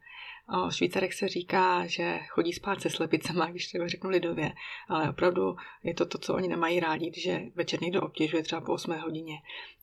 O 0.52 0.70
Švýcarech 0.70 1.14
se 1.14 1.28
říká, 1.28 1.86
že 1.86 2.18
chodí 2.28 2.52
spát 2.52 2.80
se 2.80 2.90
slepicema, 2.90 3.46
když 3.46 3.66
třeba 3.66 3.88
řeknu 3.88 4.10
lidově, 4.10 4.52
ale 4.88 5.10
opravdu 5.10 5.56
je 5.82 5.94
to 5.94 6.06
to, 6.06 6.18
co 6.18 6.34
oni 6.34 6.48
nemají 6.48 6.80
rádi, 6.80 7.12
že 7.16 7.40
večer 7.54 7.82
někdo 7.82 8.02
obtěžuje 8.02 8.42
třeba 8.42 8.60
po 8.60 8.72
8 8.72 8.98
hodině. 8.98 9.34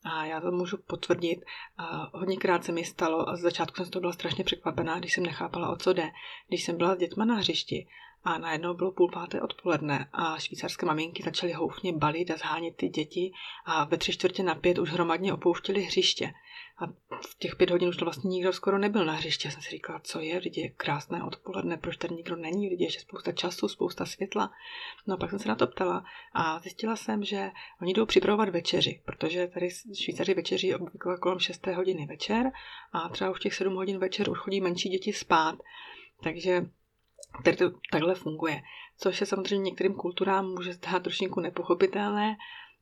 A 0.05 0.25
já 0.25 0.41
to 0.41 0.51
můžu 0.51 0.77
potvrdit. 0.77 1.45
Hodněkrát 2.13 2.63
se 2.63 2.71
mi 2.71 2.85
stalo 2.85 3.29
a 3.29 3.35
z 3.35 3.39
začátku 3.39 3.77
jsem 3.77 3.91
toho 3.91 4.01
byla 4.01 4.13
strašně 4.13 4.43
překvapená, 4.43 4.99
když 4.99 5.13
jsem 5.13 5.23
nechápala, 5.23 5.69
o 5.69 5.75
co 5.75 5.93
jde. 5.93 6.11
Když 6.47 6.63
jsem 6.63 6.77
byla 6.77 6.95
s 6.95 6.97
dětma 6.97 7.25
na 7.25 7.35
hřišti 7.35 7.87
a 8.23 8.37
najednou 8.37 8.73
bylo 8.73 8.91
půl 8.91 9.11
páté 9.11 9.41
odpoledne 9.41 10.09
a 10.13 10.39
švýcarské 10.39 10.85
maminky 10.85 11.23
začaly 11.23 11.53
houfně 11.53 11.93
balit 11.93 12.31
a 12.31 12.37
zhánět 12.37 12.75
ty 12.75 12.89
děti 12.89 13.31
a 13.65 13.83
ve 13.83 13.97
tři 13.97 14.13
čtvrtě 14.13 14.43
na 14.43 14.55
pět 14.55 14.77
už 14.77 14.91
hromadně 14.91 15.33
opouštěli 15.33 15.81
hřiště. 15.81 16.33
A 16.77 16.87
v 17.27 17.37
těch 17.39 17.55
pět 17.55 17.69
hodin 17.69 17.89
už 17.89 17.97
to 17.97 18.05
vlastně 18.05 18.29
nikdo 18.29 18.53
skoro 18.53 18.77
nebyl 18.77 19.05
na 19.05 19.13
hřiště. 19.13 19.47
Já 19.47 19.51
jsem 19.51 19.61
si 19.61 19.69
říkala, 19.69 19.99
co 19.99 20.19
je, 20.19 20.39
vždyť 20.39 20.57
je 20.57 20.69
krásné 20.69 21.23
odpoledne, 21.23 21.77
proč 21.77 21.97
tady 21.97 22.15
nikdo 22.15 22.35
není, 22.35 22.65
je 22.65 22.85
ještě 22.85 22.99
spousta 22.99 23.31
času, 23.31 23.67
spousta 23.67 24.05
světla. 24.05 24.51
No 25.07 25.13
a 25.13 25.17
pak 25.17 25.29
jsem 25.29 25.39
se 25.39 25.49
na 25.49 25.55
to 25.55 25.67
ptala 25.67 26.05
a 26.33 26.59
zjistila 26.59 26.95
jsem, 26.95 27.23
že 27.23 27.51
oni 27.81 27.93
jdou 27.93 28.05
připravovat 28.05 28.49
večeři, 28.49 29.01
protože 29.05 29.47
tady 29.47 29.69
Švýcaři 30.03 30.33
večeří 30.33 30.75
obvykle 30.75 31.17
kolem 31.17 31.39
6 31.39 31.67
hodiny 31.67 32.05
večer 32.05 32.51
a 32.93 33.09
třeba 33.09 33.31
už 33.31 33.39
těch 33.39 33.53
7 33.53 33.75
hodin 33.75 33.99
večer 33.99 34.29
už 34.29 34.37
chodí 34.37 34.61
menší 34.61 34.89
děti 34.89 35.13
spát. 35.13 35.55
Takže 36.23 36.65
Tady 37.43 37.57
to 37.57 37.71
takhle 37.91 38.15
funguje. 38.15 38.61
Což 38.97 39.17
se 39.17 39.25
samozřejmě 39.25 39.63
některým 39.63 39.93
kulturám 39.93 40.45
může 40.45 40.73
zdát 40.73 41.03
trošku 41.03 41.39
nepochopitelné. 41.39 42.35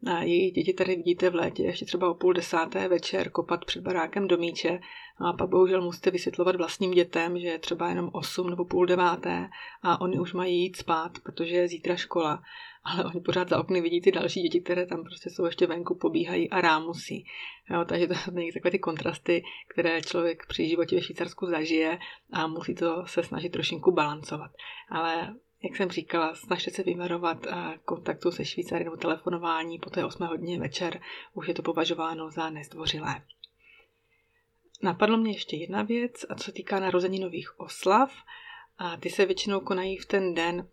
A 0.06 0.24
jejich 0.24 0.54
děti 0.54 0.74
tady 0.74 0.96
vidíte 0.96 1.30
v 1.30 1.36
létě 1.36 1.64
ještě 1.64 1.86
třeba 1.86 2.10
o 2.10 2.14
půl 2.14 2.34
desáté 2.34 2.88
večer 2.88 3.30
kopat 3.30 3.66
před 3.66 3.84
barákem 3.84 4.28
do 4.28 4.38
míče 4.38 4.80
a 5.18 5.34
pak 5.34 5.50
bohužel 5.50 5.82
musíte 5.82 6.12
vysvětlovat 6.12 6.56
vlastním 6.56 6.92
dětem, 6.92 7.40
že 7.40 7.48
je 7.48 7.60
třeba 7.60 7.90
jenom 7.90 8.10
8 8.14 8.50
nebo 8.50 8.66
půl 8.66 8.86
deváté 8.86 9.50
a 9.82 10.02
oni 10.02 10.20
už 10.20 10.34
mají 10.34 10.62
jít 10.62 10.76
spát, 10.76 11.12
protože 11.24 11.56
je 11.56 11.68
zítra 11.68 11.96
škola 11.96 12.44
ale 12.84 13.06
oni 13.06 13.22
pořád 13.22 13.50
za 13.50 13.60
okny 13.60 13.82
vidí 13.82 14.02
ty 14.02 14.12
další 14.12 14.42
děti, 14.42 14.62
které 14.62 14.86
tam 14.86 15.04
prostě 15.04 15.30
jsou 15.30 15.46
ještě 15.46 15.68
venku, 15.68 15.96
pobíhají 15.96 16.50
a 16.50 16.62
rámusí. 16.62 17.26
Jo, 17.70 17.86
takže 17.86 18.08
to 18.08 18.14
jsou 18.14 18.32
takové 18.54 18.72
ty 18.72 18.80
kontrasty, 18.80 19.44
které 19.68 20.02
člověk 20.02 20.46
při 20.48 20.70
životě 20.70 20.96
ve 20.96 21.02
Švýcarsku 21.02 21.46
zažije 21.46 22.00
a 22.32 22.48
musí 22.48 22.76
to 22.76 23.06
se 23.06 23.24
snažit 23.24 23.50
trošinku 23.50 23.92
balancovat. 23.92 24.52
Ale 24.90 25.36
jak 25.64 25.76
jsem 25.76 25.92
říkala, 25.92 26.36
snažte 26.36 26.72
se 26.72 26.84
vyvarovat 26.84 27.48
eh, 27.48 27.80
kontaktu 27.86 28.32
se 28.32 28.46
Švýcary 28.46 28.84
nebo 28.84 28.98
telefonování 28.98 29.80
po 29.80 29.90
té 29.90 30.06
8 30.06 30.28
hodině 30.28 30.60
večer, 30.60 31.02
už 31.34 31.48
je 31.48 31.54
to 31.54 31.62
považováno 31.62 32.32
za 32.32 32.50
nezdvořilé. 32.50 33.22
Napadlo 34.84 35.18
mě 35.18 35.32
ještě 35.32 35.56
jedna 35.56 35.82
věc, 35.82 36.26
a 36.30 36.36
co 36.36 36.44
se 36.44 36.52
týká 36.52 36.80
narozeninových 36.80 37.60
oslav. 37.60 38.14
A 38.78 38.98
ty 38.98 39.10
se 39.10 39.26
většinou 39.26 39.60
konají 39.60 39.98
v 39.98 40.06
ten 40.06 40.34
den 40.34 40.68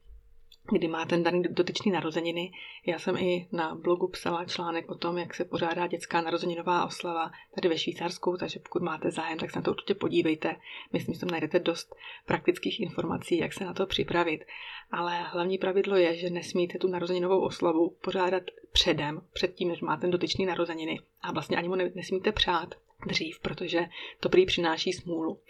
kdy 0.73 0.89
má 0.89 1.05
ten 1.07 1.23
daný 1.23 1.43
dotyčný 1.51 1.93
narozeniny. 1.93 2.53
Já 2.87 2.99
jsem 2.99 3.17
i 3.17 3.49
na 3.53 3.75
blogu 3.75 4.09
psala 4.09 4.45
článek 4.45 4.91
o 4.91 4.95
tom, 4.95 5.19
jak 5.19 5.35
se 5.35 5.45
pořádá 5.45 5.87
dětská 5.87 6.21
narozeninová 6.21 6.87
oslava 6.87 7.31
tady 7.55 7.69
ve 7.69 7.79
Švýcarsku, 7.79 8.37
takže 8.37 8.61
pokud 8.61 8.83
máte 8.83 9.11
zájem, 9.11 9.39
tak 9.39 9.51
se 9.51 9.59
na 9.59 9.63
to 9.63 9.71
určitě 9.71 9.95
podívejte. 9.95 10.57
Myslím, 10.93 11.15
že 11.15 11.21
tam 11.21 11.31
najdete 11.31 11.59
dost 11.59 11.95
praktických 12.27 12.81
informací, 12.81 13.39
jak 13.39 13.53
se 13.53 13.65
na 13.65 13.75
to 13.75 13.87
připravit. 13.87 14.45
Ale 14.91 15.23
hlavní 15.23 15.59
pravidlo 15.59 15.97
je, 15.97 16.17
že 16.17 16.31
nesmíte 16.31 16.79
tu 16.79 16.89
narozeninovou 16.89 17.41
oslavu 17.41 17.97
pořádat 18.05 18.43
předem, 18.73 19.21
předtím, 19.33 19.69
než 19.69 19.81
máte 19.81 20.01
ten 20.01 20.11
dotyčný 20.11 20.47
narozeniny. 20.47 21.01
A 21.23 21.33
vlastně 21.33 21.57
ani 21.57 21.69
mu 21.69 21.75
nesmíte 21.75 22.33
přát 22.33 22.75
dřív, 23.07 23.41
protože 23.41 23.87
to 24.21 24.29
prý 24.29 24.47
přináší 24.47 24.93
smůlu. 24.93 25.41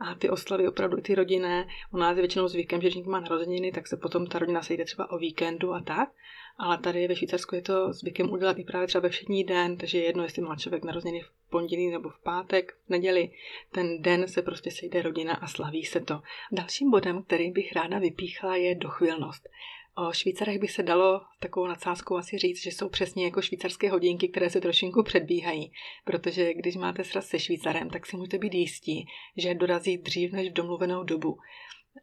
A 0.00 0.14
ty 0.14 0.30
oslavy 0.30 0.68
opravdu 0.68 1.00
ty 1.00 1.14
rodinné, 1.14 1.68
u 1.92 1.96
nás 1.96 2.16
je 2.16 2.22
většinou 2.22 2.48
zvykem, 2.48 2.80
že 2.80 2.90
když 2.90 3.06
má 3.06 3.20
narozeniny, 3.20 3.72
tak 3.72 3.86
se 3.86 3.96
potom 3.96 4.26
ta 4.26 4.38
rodina 4.38 4.62
sejde 4.62 4.84
třeba 4.84 5.10
o 5.10 5.18
víkendu 5.18 5.74
a 5.74 5.80
tak. 5.80 6.10
Ale 6.58 6.78
tady 6.78 7.08
ve 7.08 7.16
Švýcarsku 7.16 7.54
je 7.54 7.62
to 7.62 7.92
zvykem 7.92 8.30
udělat 8.30 8.58
i 8.58 8.64
právě 8.64 8.86
třeba 8.86 9.02
ve 9.02 9.08
všední 9.08 9.44
den, 9.44 9.76
takže 9.76 9.98
je 9.98 10.04
jedno, 10.04 10.22
jestli 10.22 10.42
má 10.42 10.56
člověk 10.56 10.84
narozeniny 10.84 11.20
v 11.20 11.30
pondělí 11.50 11.90
nebo 11.90 12.08
v 12.08 12.22
pátek, 12.22 12.72
v 12.86 12.90
neděli. 12.90 13.30
Ten 13.72 14.02
den 14.02 14.28
se 14.28 14.42
prostě 14.42 14.70
sejde 14.70 15.02
rodina 15.02 15.34
a 15.34 15.46
slaví 15.46 15.84
se 15.84 16.00
to. 16.00 16.20
Dalším 16.52 16.90
bodem, 16.90 17.22
který 17.22 17.50
bych 17.50 17.72
ráda 17.72 17.98
vypíchla, 17.98 18.56
je 18.56 18.74
dochvilnost. 18.74 19.48
O 19.94 20.12
Švýcarech 20.12 20.58
by 20.58 20.68
se 20.68 20.82
dalo 20.82 21.20
takovou 21.40 21.66
nadsázkou 21.66 22.16
asi 22.16 22.38
říct, 22.38 22.62
že 22.62 22.70
jsou 22.70 22.88
přesně 22.88 23.24
jako 23.24 23.42
švýcarské 23.42 23.90
hodinky, 23.90 24.28
které 24.28 24.50
se 24.50 24.60
trošinku 24.60 25.02
předbíhají. 25.02 25.72
Protože 26.04 26.54
když 26.54 26.76
máte 26.76 27.04
sraz 27.04 27.26
se 27.26 27.38
Švýcarem, 27.38 27.90
tak 27.90 28.06
si 28.06 28.16
můžete 28.16 28.38
být 28.38 28.54
jistí, 28.54 29.06
že 29.36 29.54
dorazí 29.54 29.98
dřív 29.98 30.32
než 30.32 30.50
v 30.50 30.52
domluvenou 30.52 31.04
dobu. 31.04 31.38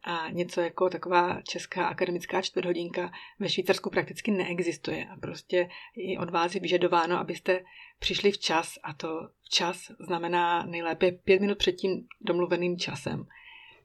A 0.03 0.29
něco 0.29 0.62
jako 0.62 0.89
taková 0.89 1.41
česká 1.41 1.88
akademická 1.88 2.41
čtvrthodinka 2.41 3.12
ve 3.39 3.50
Švýcarsku 3.50 3.89
prakticky 3.89 4.32
neexistuje. 4.32 5.06
A 5.06 5.15
prostě 5.15 5.70
i 5.96 6.17
od 6.17 6.29
vás 6.29 6.56
je 6.56 6.62
vyžadováno, 6.62 7.17
abyste 7.17 7.63
přišli 8.00 8.32
včas. 8.32 8.74
A 8.84 8.94
to 8.94 9.29
včas 9.44 9.91
znamená 10.00 10.65
nejlépe 10.65 11.12
pět 11.12 11.41
minut 11.41 11.58
před 11.58 11.72
tím 11.72 12.08
domluveným 12.22 12.77
časem. 12.77 13.27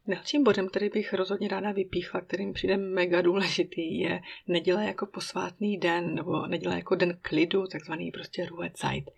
Dalším 0.06 0.44
bodem, 0.44 0.68
který 0.68 0.88
bych 0.88 1.12
rozhodně 1.12 1.48
ráda 1.48 1.72
vypíchla, 1.72 2.20
který 2.20 2.46
mi 2.46 2.52
přijde 2.52 2.76
mega 2.76 3.22
důležitý, 3.22 3.98
je 3.98 4.20
neděle 4.46 4.84
jako 4.84 5.06
posvátný 5.06 5.78
den, 5.78 6.14
nebo 6.14 6.46
neděle 6.46 6.74
jako 6.74 6.94
den 6.94 7.18
klidu, 7.22 7.66
takzvaný 7.66 8.10
prostě 8.10 8.46
Ruhezeit. 8.46 9.10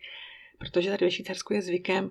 Protože 0.59 0.91
tady 0.91 1.07
ve 1.07 1.11
Švýcarsku 1.11 1.55
je 1.55 1.63
zvykem 1.63 2.11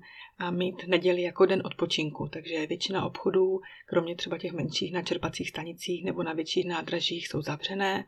mít 0.49 0.87
neděli 0.87 1.21
jako 1.21 1.45
den 1.45 1.61
odpočinku, 1.65 2.27
takže 2.27 2.67
většina 2.67 3.05
obchodů, 3.05 3.61
kromě 3.85 4.15
třeba 4.15 4.37
těch 4.37 4.53
menších 4.53 4.93
na 4.93 5.01
čerpacích 5.01 5.49
stanicích 5.49 6.05
nebo 6.05 6.23
na 6.23 6.33
větších 6.33 6.65
nádražích, 6.65 7.27
jsou 7.27 7.41
zavřené 7.41 8.05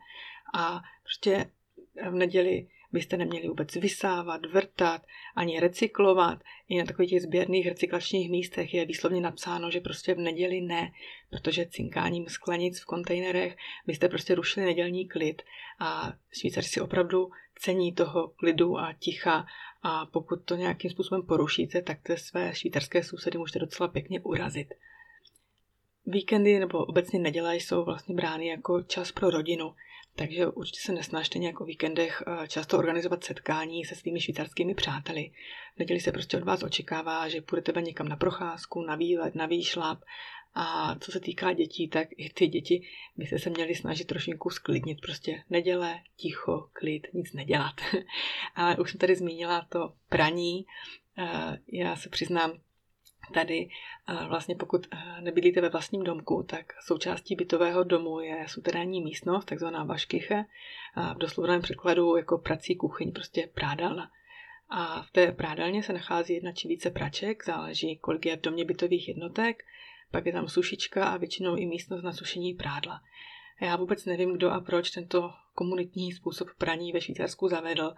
a 0.54 0.82
prostě 1.02 1.50
v 2.10 2.14
neděli 2.14 2.68
byste 2.92 3.16
neměli 3.16 3.48
vůbec 3.48 3.74
vysávat, 3.74 4.46
vrtat, 4.46 5.02
ani 5.36 5.60
recyklovat. 5.60 6.38
I 6.68 6.78
na 6.78 6.84
takových 6.84 7.10
těch 7.10 7.22
sběrných 7.22 7.66
recyklačních 7.66 8.30
místech 8.30 8.74
je 8.74 8.86
výslovně 8.86 9.20
napsáno, 9.20 9.70
že 9.70 9.80
prostě 9.80 10.14
v 10.14 10.18
neděli 10.18 10.60
ne, 10.60 10.92
protože 11.30 11.66
cinkáním 11.66 12.26
sklenic 12.26 12.80
v 12.80 12.86
kontejnerech 12.86 13.56
byste 13.86 14.08
prostě 14.08 14.34
rušili 14.34 14.66
nedělní 14.66 15.08
klid 15.08 15.42
a 15.78 16.12
Švýcaři 16.32 16.68
si 16.68 16.80
opravdu 16.80 17.30
cení 17.58 17.92
toho 17.92 18.28
klidu 18.28 18.78
a 18.78 18.92
ticha 18.92 19.46
a 19.82 20.06
pokud 20.06 20.44
to 20.44 20.56
nějakým 20.56 20.90
způsobem 20.90 21.22
porušíte, 21.22 21.82
tak 21.82 21.98
ty 22.02 22.16
své 22.16 22.54
švýcarské 22.54 23.02
sousedy 23.02 23.38
můžete 23.38 23.58
docela 23.58 23.88
pěkně 23.88 24.20
urazit. 24.20 24.74
Víkendy 26.06 26.58
nebo 26.58 26.78
obecně 26.78 27.18
neděle 27.18 27.56
jsou 27.56 27.84
vlastně 27.84 28.14
brány 28.14 28.46
jako 28.46 28.82
čas 28.82 29.12
pro 29.12 29.30
rodinu. 29.30 29.74
Takže 30.16 30.46
určitě 30.46 30.80
se 30.80 30.92
nesnažte 30.92 31.38
nějak 31.38 31.60
o 31.60 31.64
víkendech 31.64 32.22
eh, 32.26 32.48
často 32.48 32.78
organizovat 32.78 33.24
setkání 33.24 33.84
se 33.84 33.94
svými 33.94 34.20
švýcarskými 34.20 34.74
přáteli. 34.74 35.30
V 35.74 35.78
neděli 35.78 36.00
se 36.00 36.12
prostě 36.12 36.36
od 36.36 36.44
vás 36.44 36.62
očekává, 36.62 37.28
že 37.28 37.40
půjdete 37.40 37.82
někam 37.82 38.08
na 38.08 38.16
procházku, 38.16 38.82
na 38.82 38.94
výlet, 38.94 39.34
na 39.34 39.46
výšlap. 39.46 39.98
A 40.54 40.94
co 41.00 41.12
se 41.12 41.20
týká 41.20 41.52
dětí, 41.52 41.88
tak 41.88 42.08
i 42.16 42.30
ty 42.30 42.46
děti 42.46 42.88
byste 43.16 43.38
se 43.38 43.50
měli 43.50 43.74
snažit 43.74 44.04
trošinku 44.04 44.50
sklidnit. 44.50 45.00
Prostě 45.00 45.42
neděle, 45.50 46.00
ticho, 46.16 46.68
klid, 46.72 47.06
nic 47.12 47.32
nedělat. 47.32 47.74
Ale 48.54 48.76
už 48.76 48.90
jsem 48.90 48.98
tady 48.98 49.16
zmínila 49.16 49.66
to 49.68 49.92
praní. 50.08 50.66
Eh, 51.18 51.58
já 51.72 51.96
se 51.96 52.08
přiznám, 52.08 52.52
Tady 53.34 53.68
vlastně 54.28 54.54
pokud 54.54 54.86
nebydlíte 55.20 55.60
ve 55.60 55.68
vlastním 55.68 56.04
domku, 56.04 56.42
tak 56.42 56.72
součástí 56.82 57.36
bytového 57.36 57.84
domu 57.84 58.20
je 58.20 58.44
suterénní 58.48 59.02
místnost, 59.02 59.44
takzvaná 59.44 59.84
vaškyche, 59.84 60.44
v 61.14 61.18
doslovném 61.18 61.62
překladu 61.62 62.16
jako 62.16 62.38
prací 62.38 62.76
kuchyň, 62.76 63.12
prostě 63.12 63.48
prádalna. 63.54 64.10
A 64.68 65.02
v 65.02 65.10
té 65.10 65.32
prádelně 65.32 65.82
se 65.82 65.92
nachází 65.92 66.34
jedna 66.34 66.52
či 66.52 66.68
více 66.68 66.90
praček, 66.90 67.44
záleží, 67.44 67.96
kolik 67.96 68.26
je 68.26 68.36
v 68.36 68.40
domě 68.40 68.64
bytových 68.64 69.08
jednotek, 69.08 69.64
pak 70.10 70.26
je 70.26 70.32
tam 70.32 70.48
sušička 70.48 71.04
a 71.04 71.16
většinou 71.16 71.56
i 71.56 71.66
místnost 71.66 72.02
na 72.02 72.12
sušení 72.12 72.54
prádla. 72.54 73.00
Já 73.60 73.76
vůbec 73.76 74.04
nevím, 74.04 74.32
kdo 74.32 74.50
a 74.50 74.60
proč 74.60 74.90
tento 74.90 75.32
komunitní 75.54 76.12
způsob 76.12 76.48
praní 76.58 76.92
ve 76.92 77.00
Švýcarsku 77.00 77.48
zavedl, 77.48 77.94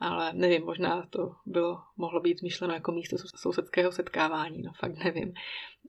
ale 0.00 0.32
nevím, 0.32 0.64
možná 0.64 1.06
to 1.10 1.34
bylo, 1.46 1.82
mohlo 1.96 2.20
být 2.20 2.42
myšleno 2.42 2.74
jako 2.74 2.92
místo 2.92 3.16
sousedského 3.36 3.92
setkávání, 3.92 4.62
no 4.62 4.72
fakt 4.72 5.04
nevím. 5.04 5.34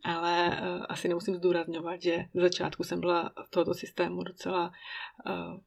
Ale 0.04 0.48
uh, 0.48 0.86
asi 0.90 1.08
nemusím 1.08 1.36
zdůrazňovat, 1.36 2.02
že 2.02 2.26
z 2.34 2.42
začátku 2.42 2.84
jsem 2.84 3.00
byla 3.00 3.32
tohoto 3.50 3.74
systému 3.74 4.24
docela 4.24 4.72
uh, 5.26 5.60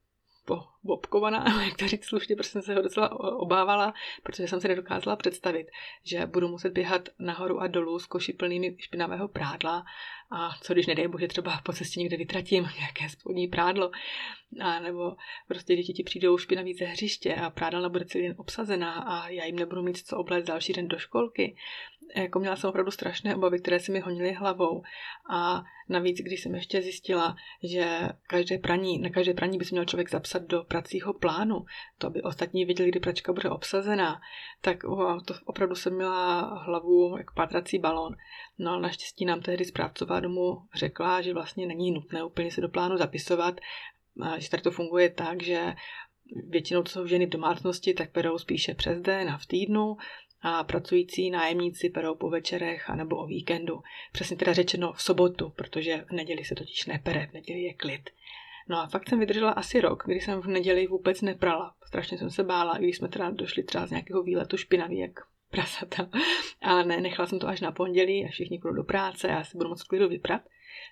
bobkovaná, 0.83 1.63
jak 1.65 1.77
to 1.77 1.89
říct 1.89 2.05
slušně, 2.05 2.37
protože 2.37 2.51
jsem 2.51 2.63
se 2.63 2.75
ho 2.75 2.83
docela 2.83 3.21
obávala, 3.21 3.95
protože 4.23 4.49
jsem 4.49 4.61
si 4.61 4.69
nedokázala 4.69 5.17
představit, 5.17 5.67
že 6.05 6.27
budu 6.27 6.49
muset 6.49 6.73
běhat 6.73 7.09
nahoru 7.19 7.61
a 7.61 7.67
dolů 7.67 7.99
s 7.99 8.07
koši 8.07 8.33
plnými 8.33 8.77
špinavého 8.79 9.29
prádla. 9.29 9.85
A 10.31 10.51
co 10.63 10.73
když 10.73 10.87
nedej 10.87 11.09
bože 11.09 11.29
třeba 11.29 11.61
po 11.65 11.73
cestě 11.73 12.01
někde 12.01 12.17
vytratím 12.17 12.69
nějaké 12.79 13.09
spodní 13.09 13.49
prádlo? 13.49 13.91
A 14.61 14.81
nebo 14.81 15.17
prostě 15.49 15.77
děti 15.77 15.93
ti 15.93 16.03
přijdou 16.03 16.39
špinaví 16.39 16.75
ze 16.75 16.85
hřiště 16.85 17.35
a 17.35 17.51
prádla 17.51 17.89
bude 17.89 18.05
celý 18.05 18.25
den 18.25 18.35
obsazená 18.39 18.93
a 18.93 19.29
já 19.29 19.45
jim 19.45 19.57
nebudu 19.57 19.83
mít 19.83 19.99
co 19.99 20.19
obléct 20.19 20.47
další 20.47 20.73
den 20.73 20.89
do 20.89 20.99
školky 20.99 21.57
jako 22.17 22.39
měla 22.39 22.57
jsem 22.57 22.71
opravdu 22.71 22.91
strašné 22.91 23.37
obavy, 23.37 23.59
které 23.59 23.81
se 23.81 23.93
mi 23.93 24.01
honily 24.01 24.33
hlavou. 24.33 24.83
A 25.31 25.63
navíc, 25.89 26.19
když 26.19 26.43
jsem 26.43 26.55
ještě 26.55 26.83
zjistila, 26.83 27.37
že 27.63 28.09
každé 28.27 28.59
praní, 28.59 28.99
na 28.99 29.11
každé 29.11 29.35
praní 29.35 29.59
by 29.59 29.65
se 29.65 29.75
měl 29.75 29.85
člověk 29.85 30.11
zapsat 30.11 30.43
do 30.43 30.65
pracího 30.65 31.15
plánu, 31.15 31.65
to 31.99 32.11
by 32.11 32.23
ostatní 32.23 32.65
viděli, 32.65 32.91
kdy 32.91 33.01
pračka 33.01 33.33
bude 33.33 33.51
obsazená, 33.51 34.21
tak 34.61 34.83
wow, 34.83 35.25
to 35.25 35.35
opravdu 35.45 35.75
jsem 35.75 35.95
měla 35.95 36.41
hlavu 36.59 37.17
jak 37.19 37.35
pátrací 37.35 37.79
balón. 37.79 38.17
No 38.59 38.71
ale 38.71 38.83
naštěstí 38.83 39.25
nám 39.25 39.41
tehdy 39.41 39.65
zprávcová 39.65 40.21
domu 40.21 40.63
řekla, 40.75 41.21
že 41.21 41.35
vlastně 41.35 41.67
není 41.67 41.93
nutné 41.93 42.25
úplně 42.25 42.51
se 42.51 42.61
do 42.61 42.69
plánu 42.69 42.97
zapisovat, 42.97 43.61
že 44.39 44.51
tady 44.51 44.63
to 44.63 44.71
funguje 44.71 45.11
tak, 45.11 45.43
že 45.43 45.75
většinou 46.49 46.83
to 46.83 46.91
jsou 46.91 47.07
ženy 47.07 47.27
v 47.27 47.31
domácnosti, 47.31 47.95
tak 47.95 48.13
perou 48.13 48.39
spíše 48.39 48.75
přes 48.75 49.01
den 49.01 49.31
a 49.31 49.39
v 49.39 49.47
týdnu 49.47 49.97
a 50.43 50.65
pracující 50.65 51.31
nájemníci 51.31 51.91
perou 51.91 52.15
po 52.15 52.31
večerech 52.31 52.91
anebo 52.91 53.17
o 53.17 53.27
víkendu. 53.27 53.83
Přesně 54.13 54.37
teda 54.37 54.53
řečeno 54.53 54.93
v 54.93 55.03
sobotu, 55.03 55.53
protože 55.57 56.05
v 56.09 56.13
neděli 56.13 56.45
se 56.45 56.55
totiž 56.55 56.87
nepere, 56.87 57.27
v 57.27 57.33
neděli 57.33 57.63
je 57.63 57.75
klid. 57.75 58.11
No 58.69 58.79
a 58.79 58.87
fakt 58.87 59.09
jsem 59.09 59.21
vydržela 59.21 59.51
asi 59.51 59.81
rok, 59.81 60.03
kdy 60.07 60.21
jsem 60.21 60.41
v 60.41 60.47
neděli 60.47 60.87
vůbec 60.87 61.23
neprala. 61.23 61.75
Strašně 61.87 62.19
jsem 62.19 62.31
se 62.31 62.45
bála, 62.45 62.79
když 62.79 62.97
jsme 62.97 63.09
teda 63.09 63.31
došli 63.31 63.63
třeba 63.63 63.87
z 63.87 63.91
nějakého 63.91 64.23
výletu 64.23 64.57
špinavý, 64.57 64.99
jak 64.99 65.21
prasata. 65.51 66.11
Ale 66.63 66.85
ne, 66.85 67.01
nechala 67.01 67.27
jsem 67.27 67.39
to 67.39 67.49
až 67.49 67.61
na 67.61 67.73
pondělí, 67.73 68.25
až 68.25 68.31
všichni 68.31 68.59
půjdou 68.59 68.75
do 68.75 68.85
práce 68.85 69.29
a 69.29 69.33
já 69.33 69.45
si 69.45 69.57
budu 69.57 69.69
moc 69.69 69.83
klidu 69.83 70.09
vyprat. 70.09 70.43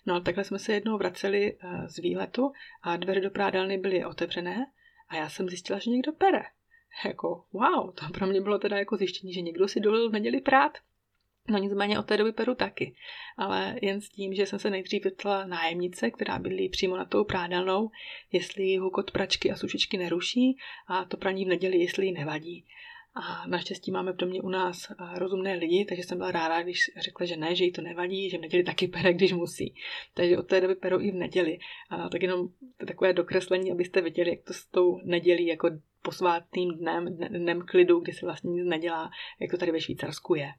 No 0.06 0.14
ale 0.14 0.22
takhle 0.22 0.44
jsme 0.44 0.58
se 0.58 0.72
jednou 0.72 0.98
vraceli 0.98 1.58
eh, 1.60 1.88
z 1.88 1.98
výletu 1.98 2.52
a 2.82 2.96
dveře 2.96 3.20
do 3.20 3.30
prádelny 3.30 3.78
byly 3.78 4.04
otevřené 4.04 4.66
a 5.08 5.16
já 5.16 5.28
jsem 5.28 5.48
zjistila, 5.48 5.78
že 5.78 5.90
někdo 5.90 6.12
pere. 6.12 6.42
Jako, 7.04 7.44
wow, 7.52 7.94
to 7.94 8.04
pro 8.14 8.26
mě 8.26 8.40
bylo 8.40 8.58
teda 8.58 8.78
jako 8.78 8.96
zjištění, 8.96 9.32
že 9.32 9.40
někdo 9.40 9.68
si 9.68 9.80
dolil 9.80 10.10
v 10.10 10.12
neděli 10.12 10.40
prát. 10.40 10.78
No 11.48 11.58
nicméně 11.58 11.98
od 11.98 12.06
té 12.06 12.16
doby 12.16 12.32
peru 12.32 12.54
taky. 12.54 12.94
Ale 13.36 13.76
jen 13.82 14.00
s 14.00 14.08
tím, 14.08 14.34
že 14.34 14.46
jsem 14.46 14.58
se 14.58 14.70
nejdřív 14.70 15.04
vyptala 15.04 15.46
nájemnice, 15.46 16.10
která 16.10 16.38
bydlí 16.38 16.68
přímo 16.68 16.96
nad 16.96 17.10
tou 17.10 17.24
prádelnou, 17.24 17.90
jestli 18.32 18.76
hukot 18.76 19.10
pračky 19.10 19.50
a 19.50 19.56
sušičky 19.56 19.98
neruší 19.98 20.56
a 20.86 21.04
to 21.04 21.16
praní 21.16 21.44
v 21.44 21.48
neděli, 21.48 21.78
jestli 21.78 22.06
jí 22.06 22.12
nevadí. 22.12 22.64
A 23.16 23.46
naštěstí 23.46 23.90
máme 23.90 24.12
v 24.12 24.16
domě 24.16 24.42
u 24.42 24.48
nás 24.48 24.90
eh, 24.90 25.18
rozumné 25.18 25.54
lidi, 25.54 25.84
takže 25.84 26.02
jsem 26.02 26.18
byla 26.18 26.30
ráda, 26.30 26.62
když 26.62 26.90
řekla, 26.96 27.26
že 27.26 27.36
ne, 27.36 27.54
že 27.54 27.64
jí 27.64 27.72
to 27.72 27.82
nevadí, 27.82 28.30
že 28.30 28.38
v 28.38 28.40
neděli 28.40 28.64
taky 28.64 28.88
pere, 28.88 29.12
když 29.12 29.32
musí. 29.32 29.74
Takže 30.14 30.38
od 30.38 30.46
té 30.46 30.60
doby 30.60 30.74
perou 30.74 31.00
i 31.00 31.10
v 31.10 31.14
neděli. 31.14 31.58
A 31.90 32.08
tak 32.08 32.22
jenom 32.22 32.48
takové 32.86 33.12
dokreslení, 33.12 33.72
abyste 33.72 34.00
viděli, 34.00 34.30
jak 34.30 34.42
to 34.42 34.52
s 34.52 34.66
tou 34.66 35.00
nedělí 35.04 35.46
jako 35.46 35.70
posvátným 36.04 36.74
dnem, 36.74 37.16
dnem 37.16 37.62
klidu, 37.66 38.00
kdy 38.00 38.12
se 38.12 38.26
vlastně 38.26 38.50
nic 38.50 38.64
nedělá, 38.66 39.10
jak 39.40 39.50
to 39.50 39.56
tady 39.56 39.72
ve 39.72 39.80
Švýcarsku 39.80 40.34
je. 40.34 40.52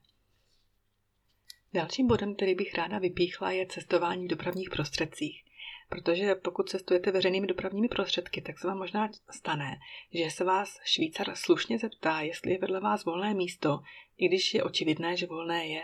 Dalším 1.74 2.08
bodem, 2.08 2.36
který 2.36 2.56
bych 2.56 2.74
ráda 2.74 3.00
vypíchla, 3.00 3.52
je 3.52 3.66
cestování 3.66 4.26
v 4.26 4.30
dopravních 4.30 4.70
prostředcích. 4.70 5.44
Protože 5.90 6.36
pokud 6.36 6.70
cestujete 6.70 7.12
veřejnými 7.12 7.48
dopravními 7.48 7.88
prostředky, 7.88 8.42
tak 8.42 8.60
se 8.60 8.68
vám 8.68 8.78
možná 8.78 9.10
stane, 9.30 9.78
že 10.14 10.30
se 10.30 10.44
vás 10.44 10.80
Švýcar 10.84 11.36
slušně 11.36 11.80
zeptá, 11.80 12.22
jestli 12.22 12.52
je 12.52 12.58
vedle 12.58 12.80
vás 12.80 13.06
volné 13.06 13.34
místo, 13.34 13.80
i 14.18 14.28
když 14.28 14.54
je 14.54 14.64
očividné, 14.64 15.18
že 15.18 15.26
volné 15.26 15.68
je. 15.68 15.82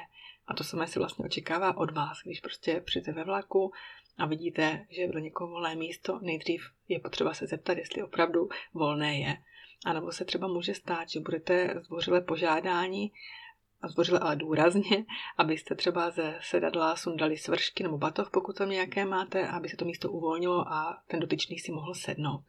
A 0.47 0.53
to 0.53 0.63
samé 0.63 0.87
se 0.87 0.99
vlastně 0.99 1.25
očekává 1.25 1.77
od 1.77 1.91
vás, 1.91 2.17
když 2.23 2.39
prostě 2.39 2.81
přijete 2.85 3.11
ve 3.11 3.23
vlaku 3.23 3.71
a 4.17 4.25
vidíte, 4.25 4.85
že 4.89 5.01
je 5.01 5.07
vedle 5.07 5.21
někoho 5.21 5.49
volné 5.49 5.75
místo, 5.75 6.19
nejdřív 6.21 6.61
je 6.87 6.99
potřeba 6.99 7.33
se 7.33 7.47
zeptat, 7.47 7.77
jestli 7.77 8.03
opravdu 8.03 8.49
volné 8.73 9.19
je. 9.19 9.37
A 9.85 9.93
nebo 9.93 10.11
se 10.11 10.25
třeba 10.25 10.47
může 10.47 10.73
stát, 10.73 11.09
že 11.09 11.19
budete 11.19 11.73
zdvořile 11.83 12.21
požádání 12.21 13.11
a 13.81 13.87
zdvořile 13.87 14.19
ale 14.19 14.35
důrazně, 14.35 15.05
abyste 15.37 15.75
třeba 15.75 16.09
ze 16.09 16.39
sedadla 16.41 16.95
sundali 16.95 17.37
svršky 17.37 17.83
nebo 17.83 17.97
batoh, 17.97 18.29
pokud 18.33 18.57
tam 18.57 18.69
nějaké 18.69 19.05
máte, 19.05 19.47
aby 19.47 19.69
se 19.69 19.77
to 19.77 19.85
místo 19.85 20.11
uvolnilo 20.11 20.67
a 20.67 21.03
ten 21.07 21.19
dotyčný 21.19 21.59
si 21.59 21.71
mohl 21.71 21.93
sednout. 21.93 22.43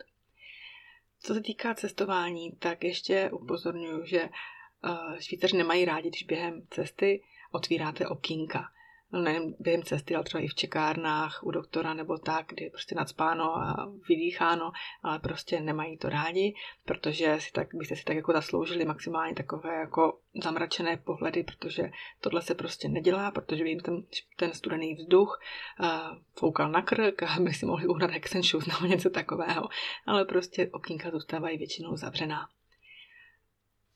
Co 1.20 1.34
se 1.34 1.40
týká 1.40 1.74
cestování, 1.74 2.52
tak 2.52 2.84
ještě 2.84 3.30
upozorňuji, 3.30 4.06
že 4.06 4.20
eh, 4.20 5.20
Švýcaři 5.20 5.56
nemají 5.56 5.84
rádi, 5.84 6.08
když 6.08 6.22
během 6.22 6.66
cesty 6.70 7.22
otvíráte 7.52 8.08
okýnka 8.08 8.64
nejen 9.12 9.54
během 9.60 9.82
cesty, 9.82 10.14
ale 10.14 10.24
třeba 10.24 10.42
i 10.42 10.48
v 10.48 10.54
čekárnách 10.54 11.40
u 11.42 11.50
doktora 11.50 11.94
nebo 11.94 12.18
tak, 12.18 12.46
kdy 12.46 12.64
je 12.64 12.70
prostě 12.70 12.94
nadspáno 12.94 13.56
a 13.56 13.92
vydýcháno, 14.08 14.72
ale 15.02 15.18
prostě 15.18 15.60
nemají 15.60 15.98
to 15.98 16.08
rádi, 16.08 16.54
protože 16.84 17.40
si 17.40 17.52
tak, 17.52 17.68
byste 17.74 17.96
si 17.96 18.04
tak 18.04 18.16
jako 18.16 18.32
zasloužili 18.32 18.84
maximálně 18.84 19.34
takové 19.34 19.74
jako 19.74 20.18
zamračené 20.42 20.96
pohledy, 20.96 21.42
protože 21.42 21.90
tohle 22.20 22.42
se 22.42 22.54
prostě 22.54 22.88
nedělá, 22.88 23.30
protože 23.30 23.64
jim 23.64 23.80
ten, 23.80 24.02
ten 24.36 24.52
studený 24.52 24.94
vzduch 24.94 25.40
uh, 25.80 25.86
foukal 26.34 26.70
na 26.70 26.82
krk 26.82 27.22
a 27.36 27.40
by 27.40 27.54
si 27.54 27.66
mohli 27.66 27.86
uhnat 27.86 28.10
Hexenšus 28.10 28.66
nebo 28.66 28.86
něco 28.86 29.10
takového, 29.10 29.68
ale 30.06 30.24
prostě 30.24 30.70
okýnka 30.72 31.10
zůstávají 31.10 31.58
většinou 31.58 31.96
zavřená. 31.96 32.48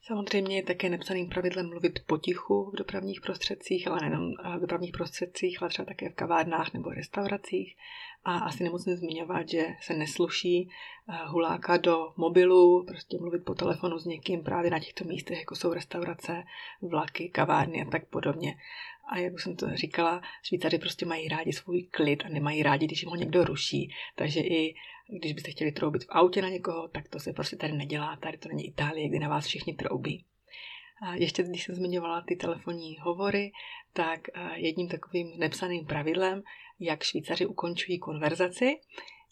Samozřejmě 0.07 0.57
je 0.57 0.63
také 0.63 0.89
nepsaným 0.89 1.29
pravidlem 1.29 1.69
mluvit 1.69 1.99
potichu 2.07 2.71
v 2.71 2.77
dopravních 2.77 3.21
prostředcích, 3.21 3.89
ale 3.89 4.01
nejenom 4.01 4.33
v 4.57 4.61
dopravních 4.61 4.93
prostředcích, 4.93 5.63
ale 5.63 5.69
třeba 5.69 5.87
také 5.87 6.09
v 6.11 6.15
kavárnách 6.15 6.73
nebo 6.73 6.91
restauracích. 6.91 7.77
A 8.25 8.39
asi 8.39 8.65
nemusím 8.65 8.97
zmiňovat, 8.97 9.49
že 9.49 9.67
se 9.81 9.95
nesluší 9.95 10.69
eh, 10.69 11.15
huláka 11.27 11.77
do 11.77 12.13
mobilu, 12.17 12.85
prostě 12.85 13.19
mluvit 13.21 13.45
po 13.45 13.55
telefonu 13.55 13.99
s 13.99 14.05
někým 14.05 14.43
právě 14.43 14.71
na 14.71 14.79
těchto 14.79 15.05
místech, 15.05 15.39
jako 15.39 15.57
jsou 15.57 15.73
restaurace, 15.73 16.45
vlaky, 16.83 17.29
kavárny 17.29 17.83
a 17.83 17.91
tak 17.91 18.07
podobně. 18.07 18.57
A 19.09 19.19
jak 19.19 19.35
už 19.35 19.43
jsem 19.43 19.57
to 19.57 19.77
říkala, 19.77 20.23
Švýcaři 20.43 20.79
prostě 20.79 21.07
mají 21.07 21.29
rádi 21.29 21.53
svůj 21.53 21.83
klid 21.83 22.23
a 22.25 22.29
nemají 22.29 22.63
rádi, 22.63 22.87
když 22.87 23.03
jim 23.03 23.11
ho 23.11 23.17
někdo 23.17 23.45
ruší. 23.45 23.95
Takže 24.15 24.41
i 24.41 24.75
když 25.09 25.33
byste 25.33 25.51
chtěli 25.51 25.73
troubit 25.73 26.05
v 26.05 26.11
autě 26.11 26.43
na 26.43 26.49
někoho, 26.49 26.89
tak 26.89 27.09
to 27.09 27.21
se 27.21 27.33
prostě 27.33 27.57
tady 27.57 27.73
nedělá. 27.73 28.17
Tady 28.17 28.39
to 28.39 28.49
není 28.49 28.67
Itálie, 28.67 29.09
kde 29.09 29.19
na 29.19 29.29
vás 29.29 29.47
všichni 29.47 29.75
troubí. 29.75 30.25
A 31.03 31.15
ještě 31.15 31.43
když 31.43 31.65
jsem 31.65 31.75
zmiňovala 31.75 32.25
ty 32.27 32.37
telefonní 32.37 32.97
hovory, 33.01 33.53
tak 33.93 34.21
jedním 34.55 34.89
takovým 34.89 35.39
nepsaným 35.39 35.87
pravidlem, 35.87 36.43
jak 36.81 37.03
Švýcaři 37.03 37.47
ukončují 37.47 37.99
konverzaci, 37.99 38.81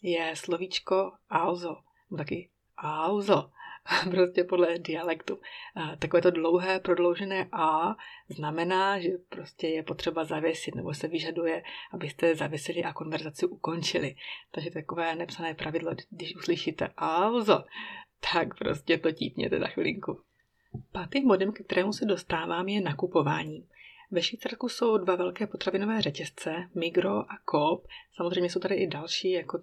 je 0.03 0.33
slovíčko 0.37 1.13
also, 1.31 1.77
taky 2.17 2.49
auzo. 2.79 3.51
prostě 4.11 4.45
podle 4.45 4.79
dialektu. 4.79 5.41
Takové 5.99 6.23
to 6.23 6.31
dlouhé, 6.31 6.81
prodloužené 6.81 7.49
A 7.53 7.97
znamená, 8.29 9.01
že 9.01 9.09
prostě 9.29 9.69
je 9.69 9.83
potřeba 9.83 10.25
zavěsit 10.25 10.75
nebo 10.75 10.95
se 10.95 11.09
vyžaduje, 11.09 11.63
abyste 11.93 12.35
zavěsili 12.35 12.85
a 12.85 12.93
konverzaci 12.93 13.47
ukončili. 13.47 14.17
Takže 14.51 14.71
takové 14.71 15.15
nepsané 15.15 15.55
pravidlo, 15.55 15.95
když 16.11 16.37
uslyšíte 16.37 16.89
also, 16.97 17.65
tak 18.33 18.59
prostě 18.59 18.99
to 18.99 19.13
típněte 19.13 19.59
za 19.59 19.67
chvilinku. 19.67 20.21
Pátým 20.93 21.29
bodem, 21.29 21.53
k 21.53 21.65
kterému 21.65 21.93
se 21.93 22.05
dostávám, 22.05 22.69
je 22.69 22.81
nakupování. 22.81 23.69
Ve 24.11 24.23
Švýcarsku 24.23 24.69
jsou 24.69 24.99
dva 24.99 25.17
velké 25.17 25.47
potravinové 25.47 26.03
řetězce, 26.03 26.69
Migro 26.75 27.19
a 27.19 27.39
Coop. 27.51 27.87
Samozřejmě 28.13 28.51
jsou 28.51 28.61
tady 28.61 28.75
i 28.75 28.87
další, 28.87 29.31
jako 29.31 29.59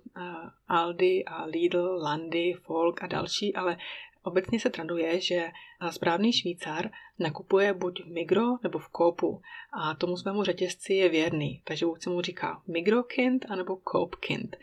Aldi 0.68 1.24
a 1.28 1.46
Lidl, 1.46 2.00
Landy, 2.04 2.54
Folk 2.54 3.04
a 3.04 3.08
další, 3.08 3.56
ale 3.56 3.78
Obecně 4.24 4.60
se 4.60 4.70
traduje, 4.70 5.22
že 5.22 5.48
správný 5.90 6.34
Švýcar 6.34 6.90
nakupuje 7.20 7.74
buď 7.74 8.04
v 8.04 8.08
Migro 8.08 8.46
nebo 8.64 8.80
v 8.80 8.90
Koopu 8.90 9.42
a 9.74 9.96
tomu 9.96 10.18
svému 10.18 10.44
řetězci 10.44 10.94
je 10.94 11.10
věrný, 11.10 11.62
takže 11.64 11.86
buď 11.86 12.04
se 12.04 12.10
mu 12.10 12.22
říká 12.22 12.62
Migrokind 12.68 13.46
anebo 13.50 13.82
Coopkind. 13.92 14.58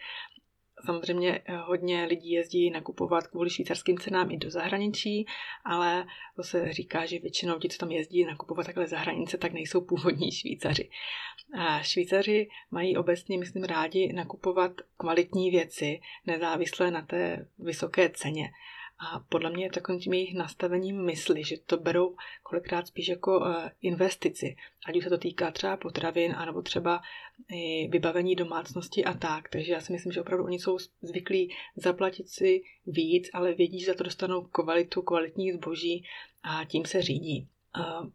Samozřejmě 0.85 1.41
eh, 1.45 1.57
hodně 1.57 2.05
lidí 2.05 2.31
jezdí 2.31 2.71
nakupovat 2.71 3.27
kvůli 3.27 3.51
švýcarským 3.51 3.99
cenám 3.99 4.31
i 4.31 4.37
do 4.37 4.51
zahraničí, 4.51 5.27
ale 5.65 6.07
to 6.37 6.43
se 6.43 6.73
říká, 6.73 7.07
že 7.07 7.19
většinou 7.19 7.59
ti, 7.59 7.69
co 7.69 7.79
tam 7.79 7.91
jezdí 7.91 8.25
nakupovat 8.25 8.67
takhle 8.67 8.87
za 8.87 8.99
hranice, 8.99 9.39
tak 9.39 9.53
nejsou 9.53 9.81
původní 9.81 10.33
Švýcaři. 10.33 10.91
A 11.59 11.83
Švýcaři 11.83 12.49
mají 12.71 12.97
obecně, 12.97 13.39
myslím, 13.39 13.65
rádi 13.65 14.13
nakupovat 14.13 14.73
kvalitní 14.97 15.51
věci, 15.51 16.01
nezávisle 16.27 16.91
na 16.91 17.03
té 17.03 17.49
vysoké 17.59 18.11
ceně. 18.11 18.51
A 18.99 19.21
podle 19.29 19.51
mě 19.51 19.65
je 19.65 19.71
takovým 19.71 20.01
tím 20.01 20.13
jejich 20.13 20.35
nastavením 20.35 21.05
mysli, 21.05 21.45
že 21.45 21.57
to 21.67 21.77
berou 21.77 22.17
kolikrát 22.43 22.87
spíš 22.87 23.09
jako 23.09 23.47
eh, 23.47 23.71
investici. 23.83 24.57
Ať 24.87 24.97
už 24.97 25.05
se 25.05 25.11
to 25.11 25.19
týká 25.19 25.51
třeba 25.51 25.77
potravin, 25.77 26.33
anebo 26.37 26.63
třeba 26.63 27.03
vybavení 27.89 28.35
domácnosti 28.35 29.05
a 29.05 29.15
tak. 29.15 29.49
Takže 29.49 29.73
já 29.73 29.81
si 29.81 29.93
myslím, 29.93 30.13
že 30.13 30.21
opravdu 30.21 30.45
oni 30.45 30.59
jsou 30.59 30.79
zvyklí 31.03 31.55
zaplatit 31.77 32.29
si 32.29 32.63
víc, 32.87 33.31
ale 33.33 33.55
vědí, 33.55 33.81
že 33.81 33.87
za 33.87 33.95
to 33.95 34.05
dostanou 34.05 34.43
kvalitu, 34.43 35.03
kvalitní 35.03 35.53
zboží 35.53 36.05
a 36.43 36.65
tím 36.65 36.85
se 36.85 37.03
řídí. 37.03 37.49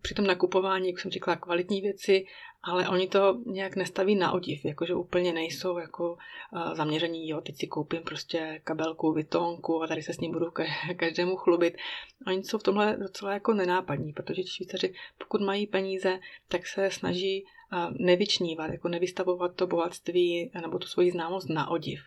Při 0.02 0.14
tom 0.14 0.28
nakupování, 0.28 0.88
jak 0.88 1.00
jsem 1.00 1.12
říkala, 1.12 1.38
kvalitní 1.38 1.82
věci 1.82 2.26
ale 2.64 2.90
oni 2.90 3.08
to 3.08 3.42
nějak 3.46 3.76
nestaví 3.76 4.16
na 4.16 4.32
odiv, 4.32 4.66
jakože 4.66 4.96
úplně 4.96 5.34
nejsou 5.34 5.78
jako 5.78 6.14
uh, 6.14 6.74
zaměření, 6.74 7.30
jo, 7.30 7.42
teď 7.42 7.56
si 7.58 7.68
koupím 7.68 8.02
prostě 8.02 8.62
kabelku, 8.64 9.14
vytonku 9.14 9.84
a 9.84 9.88
tady 9.88 10.02
se 10.02 10.14
s 10.14 10.20
ním 10.20 10.32
budu 10.32 10.52
každému 10.96 11.36
chlubit. 11.36 11.78
Oni 12.28 12.44
jsou 12.44 12.58
v 12.58 12.64
tomhle 12.64 12.98
docela 12.98 13.34
jako 13.34 13.54
nenápadní, 13.54 14.14
protože 14.14 14.44
Švýcaři, 14.44 14.94
pokud 15.18 15.42
mají 15.42 15.68
peníze, 15.68 16.20
tak 16.48 16.68
se 16.68 16.92
snaží 16.92 17.44
uh, 17.44 17.94
nevyčnívat, 18.00 18.72
jako 18.72 18.88
nevystavovat 18.88 19.56
to 19.56 19.68
bohatství 19.68 20.52
nebo 20.62 20.80
tu 20.80 20.88
svoji 20.88 21.12
známost 21.12 21.50
na 21.50 21.70
odiv. 21.70 22.00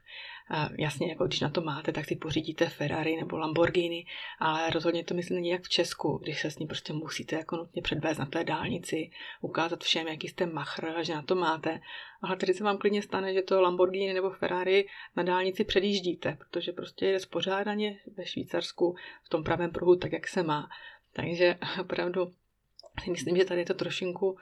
Jasně, 0.78 1.08
jako 1.08 1.26
když 1.26 1.40
na 1.40 1.48
to 1.50 1.60
máte, 1.60 1.92
tak 1.92 2.04
si 2.04 2.16
pořídíte 2.16 2.68
Ferrari 2.68 3.16
nebo 3.16 3.38
Lamborghini, 3.38 4.06
ale 4.38 4.70
rozhodně 4.70 5.04
to 5.04 5.14
myslím 5.14 5.34
není 5.34 5.48
jak 5.48 5.62
v 5.62 5.68
Česku, 5.68 6.18
když 6.22 6.40
se 6.40 6.50
s 6.50 6.58
ním 6.58 6.68
prostě 6.68 6.92
musíte 6.92 7.36
jako 7.36 7.56
nutně 7.56 7.82
předvést 7.82 8.18
na 8.18 8.26
té 8.26 8.44
dálnici, 8.44 9.10
ukázat 9.40 9.84
všem, 9.84 10.08
jaký 10.08 10.28
jste 10.28 10.46
machr, 10.46 10.94
že 11.02 11.14
na 11.14 11.22
to 11.22 11.34
máte. 11.34 11.80
Ale 12.22 12.36
tady 12.36 12.54
se 12.54 12.64
vám 12.64 12.78
klidně 12.78 13.02
stane, 13.02 13.34
že 13.34 13.42
to 13.42 13.60
Lamborghini 13.60 14.14
nebo 14.14 14.30
Ferrari 14.30 14.88
na 15.16 15.22
dálnici 15.22 15.64
předjíždíte, 15.64 16.36
protože 16.38 16.72
prostě 16.72 17.06
je 17.06 17.20
spořádaně 17.20 17.98
ve 18.16 18.26
Švýcarsku 18.26 18.96
v 19.22 19.28
tom 19.28 19.44
pravém 19.44 19.70
pruhu 19.70 19.96
tak, 19.96 20.12
jak 20.12 20.28
se 20.28 20.42
má. 20.42 20.68
Takže 21.12 21.58
opravdu 21.80 22.32
si 23.04 23.10
myslím, 23.10 23.36
že 23.36 23.44
tady 23.44 23.60
je 23.60 23.66
to 23.66 23.74
trošinku 23.74 24.38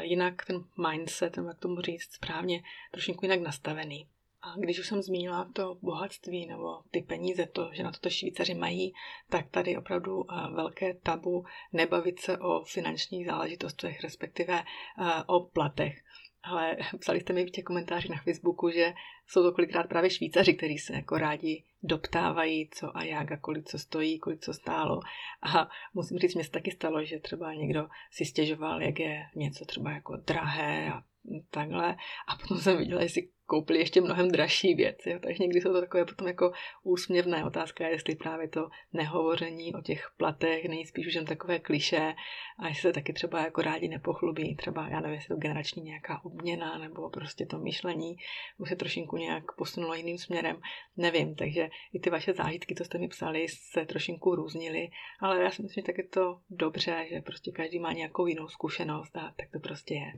jinak 0.00 0.44
ten 0.44 0.64
mindset, 0.90 1.36
jak 1.36 1.58
tomu 1.58 1.80
říct 1.80 2.12
správně, 2.12 2.62
trošinku 2.90 3.24
jinak 3.24 3.40
nastavený. 3.40 4.08
A 4.42 4.54
když 4.58 4.78
už 4.78 4.86
jsem 4.86 5.02
zmínila 5.02 5.50
to 5.52 5.78
bohatství 5.82 6.46
nebo 6.46 6.82
ty 6.90 7.02
peníze, 7.02 7.46
to, 7.46 7.70
že 7.72 7.82
na 7.82 7.92
to 8.00 8.10
Švýcaři 8.10 8.54
mají, 8.54 8.92
tak 9.28 9.50
tady 9.50 9.76
opravdu 9.76 10.24
eh, 10.30 10.54
velké 10.54 10.94
tabu 10.94 11.44
nebavit 11.72 12.20
se 12.20 12.38
o 12.38 12.64
finančních 12.64 13.26
záležitostech, 13.26 14.00
respektive 14.00 14.58
eh, 14.58 15.22
o 15.26 15.40
platech. 15.40 16.02
Ale 16.42 16.76
psali 16.98 17.20
jste 17.20 17.32
mi 17.32 17.46
v 17.46 17.50
těch 17.50 17.64
komentářích 17.64 18.10
na 18.10 18.16
Facebooku, 18.16 18.70
že 18.70 18.92
jsou 19.26 19.42
to 19.42 19.52
kolikrát 19.52 19.88
právě 19.88 20.10
Švýcaři, 20.10 20.54
kteří 20.54 20.78
se 20.78 20.92
jako 20.92 21.18
rádi 21.18 21.64
doptávají, 21.82 22.70
co 22.72 22.96
a 22.96 23.04
jak 23.04 23.32
a 23.32 23.36
kolik 23.36 23.64
co 23.64 23.78
stojí, 23.78 24.18
kolik 24.18 24.40
co 24.40 24.54
stálo. 24.54 25.00
A 25.42 25.68
musím 25.94 26.18
říct, 26.18 26.34
mě 26.34 26.44
se 26.44 26.50
taky 26.50 26.70
stalo, 26.70 27.04
že 27.04 27.18
třeba 27.18 27.54
někdo 27.54 27.88
si 28.10 28.24
stěžoval, 28.24 28.82
jak 28.82 28.98
je 28.98 29.22
něco 29.36 29.64
třeba 29.64 29.90
jako 29.90 30.16
drahé 30.16 30.92
a 30.92 31.02
takhle. 31.50 31.96
A 32.28 32.36
potom 32.36 32.58
jsem 32.58 32.78
viděla, 32.78 33.02
jestli 33.02 33.28
koupili 33.50 33.78
ještě 33.78 34.00
mnohem 34.00 34.30
dražší 34.30 34.74
věc. 34.74 34.98
Jo? 35.06 35.18
Takže 35.22 35.42
někdy 35.42 35.60
jsou 35.60 35.72
to 35.72 35.80
takové 35.80 36.04
potom 36.04 36.26
jako 36.28 36.52
úsměvné 36.82 37.44
otázka, 37.44 37.88
jestli 37.88 38.14
právě 38.16 38.48
to 38.48 38.68
nehovoření 38.92 39.74
o 39.74 39.80
těch 39.82 40.10
platech 40.16 40.64
nejspíš 40.64 41.06
už 41.06 41.14
jen 41.14 41.24
takové 41.24 41.58
kliše 41.58 42.14
a 42.58 42.68
jestli 42.68 42.82
se 42.82 42.92
taky 42.92 43.12
třeba 43.12 43.40
jako 43.40 43.62
rádi 43.62 43.88
nepochlubí, 43.88 44.56
třeba 44.56 44.88
já 44.88 45.00
nevím, 45.00 45.14
jestli 45.14 45.34
to 45.34 45.40
generační 45.40 45.82
nějaká 45.82 46.24
obměna 46.24 46.78
nebo 46.78 47.10
prostě 47.10 47.46
to 47.46 47.58
myšlení 47.58 48.16
už 48.58 48.68
se 48.68 48.76
trošinku 48.76 49.16
nějak 49.16 49.44
posunulo 49.56 49.94
jiným 49.94 50.18
směrem, 50.18 50.60
nevím, 50.96 51.34
takže 51.34 51.68
i 51.92 52.00
ty 52.00 52.10
vaše 52.10 52.32
zážitky, 52.32 52.74
co 52.74 52.84
jste 52.84 52.98
mi 52.98 53.08
psali, 53.08 53.46
se 53.48 53.86
trošinku 53.86 54.34
různily, 54.34 54.88
ale 55.20 55.42
já 55.42 55.50
si 55.50 55.62
myslím, 55.62 55.82
že 55.82 55.86
tak 55.86 55.98
je 55.98 56.08
to 56.08 56.40
dobře, 56.50 57.06
že 57.10 57.20
prostě 57.20 57.50
každý 57.50 57.78
má 57.78 57.92
nějakou 57.92 58.26
jinou 58.26 58.48
zkušenost 58.48 59.16
a 59.16 59.34
tak 59.36 59.50
to 59.52 59.58
prostě 59.60 59.94
je. 59.94 60.12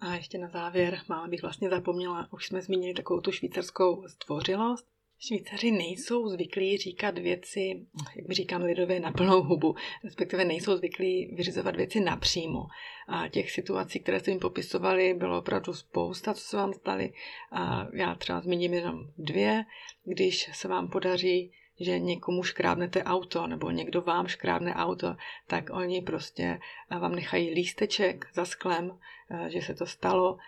A 0.00 0.14
ještě 0.14 0.38
na 0.38 0.48
závěr, 0.48 1.00
máma 1.08 1.28
bych 1.28 1.42
vlastně 1.42 1.70
zapomněla, 1.70 2.28
už 2.32 2.46
jsme 2.46 2.62
zmínili 2.62 2.94
takovou 2.94 3.20
tu 3.20 3.32
švýcarskou 3.32 4.04
zdvořilost. 4.08 4.86
Švýcaři 5.18 5.70
nejsou 5.70 6.28
zvyklí 6.28 6.78
říkat 6.78 7.18
věci, 7.18 7.86
jak 8.16 8.28
my 8.28 8.34
říkáme 8.34 8.64
lidově, 8.64 9.00
na 9.00 9.12
plnou 9.12 9.42
hubu, 9.42 9.74
respektive 10.04 10.44
nejsou 10.44 10.76
zvyklí 10.76 11.34
vyřizovat 11.36 11.76
věci 11.76 12.00
napřímo. 12.00 12.66
A 13.08 13.28
těch 13.28 13.50
situací, 13.50 14.00
které 14.00 14.20
jste 14.20 14.30
jim 14.30 14.40
popisovali, 14.40 15.14
bylo 15.14 15.38
opravdu 15.38 15.74
spousta, 15.74 16.34
co 16.34 16.40
se 16.40 16.56
vám 16.56 16.72
staly. 16.72 17.12
A 17.52 17.88
já 17.92 18.14
třeba 18.14 18.40
zmíním 18.40 18.74
jenom 18.74 19.00
dvě. 19.18 19.64
Když 20.04 20.50
se 20.52 20.68
vám 20.68 20.88
podaří 20.88 21.52
že 21.80 21.98
někomu 21.98 22.42
škrábnete 22.42 23.04
auto 23.04 23.46
nebo 23.46 23.70
někdo 23.70 24.02
vám 24.02 24.26
škrábne 24.26 24.74
auto, 24.74 25.16
tak 25.46 25.70
oni 25.72 26.02
prostě 26.02 26.60
vám 26.90 27.14
nechají 27.14 27.50
lísteček 27.50 28.26
za 28.34 28.44
sklem, 28.44 28.98
eh, 29.30 29.50
že 29.50 29.62
se 29.62 29.74
to 29.74 29.86
stalo 29.86 30.38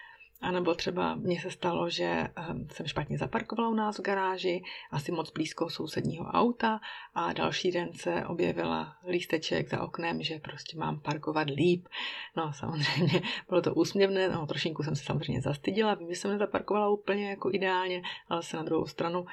a 0.40 0.50
nebo 0.50 0.74
třeba 0.74 1.14
mně 1.14 1.40
se 1.40 1.50
stalo, 1.50 1.90
že 1.90 2.28
ehm, 2.36 2.68
jsem 2.72 2.86
špatně 2.86 3.18
zaparkovala 3.18 3.68
u 3.68 3.74
nás 3.74 3.98
v 3.98 4.02
garáži, 4.02 4.62
asi 4.90 5.12
moc 5.12 5.30
blízko 5.32 5.70
sousedního 5.70 6.24
auta 6.24 6.80
a 7.14 7.32
další 7.32 7.70
den 7.70 7.92
se 7.92 8.26
objevila 8.26 8.96
lísteček 9.08 9.68
za 9.68 9.82
oknem, 9.82 10.22
že 10.22 10.38
prostě 10.38 10.78
mám 10.78 11.00
parkovat 11.00 11.50
líp. 11.50 11.88
No 12.36 12.52
samozřejmě 12.52 13.22
bylo 13.48 13.62
to 13.62 13.74
úsměvné, 13.74 14.28
no 14.28 14.46
trošinku 14.46 14.82
jsem 14.82 14.96
se 14.96 15.04
samozřejmě 15.04 15.40
zastydila, 15.40 15.94
vím, 15.94 16.08
že 16.08 16.20
jsem 16.20 16.30
nezaparkovala 16.30 16.88
úplně 16.88 17.30
jako 17.30 17.50
ideálně, 17.52 18.02
ale 18.28 18.42
se 18.42 18.56
na 18.56 18.62
druhou 18.62 18.86
stranu 18.86 19.26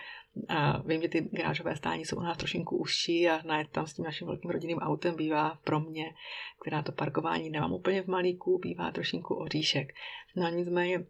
a 0.50 0.78
vím, 0.78 1.02
že 1.02 1.08
ty 1.10 1.22
garážové 1.32 1.76
stání 1.76 2.06
jsou 2.06 2.18
u 2.18 2.22
nás 2.22 2.38
trošinku 2.38 2.78
užší 2.78 3.30
a 3.30 3.42
najet 3.44 3.70
tam 3.70 3.88
s 3.88 3.94
tím 3.94 4.06
naším 4.06 4.28
velkým 4.28 4.52
rodinným 4.52 4.78
autem 4.78 5.16
bývá 5.16 5.60
pro 5.64 5.80
mě, 5.80 6.14
která 6.62 6.82
to 6.82 6.92
parkování 6.92 7.50
nemám 7.50 7.74
úplně 7.74 8.02
v 8.02 8.08
malíku, 8.08 8.60
bývá 8.60 8.92
trošinku 8.92 9.36
oříšek. 9.36 9.94
No 10.36 10.46
a 10.46 10.50
nicméně 10.50 11.06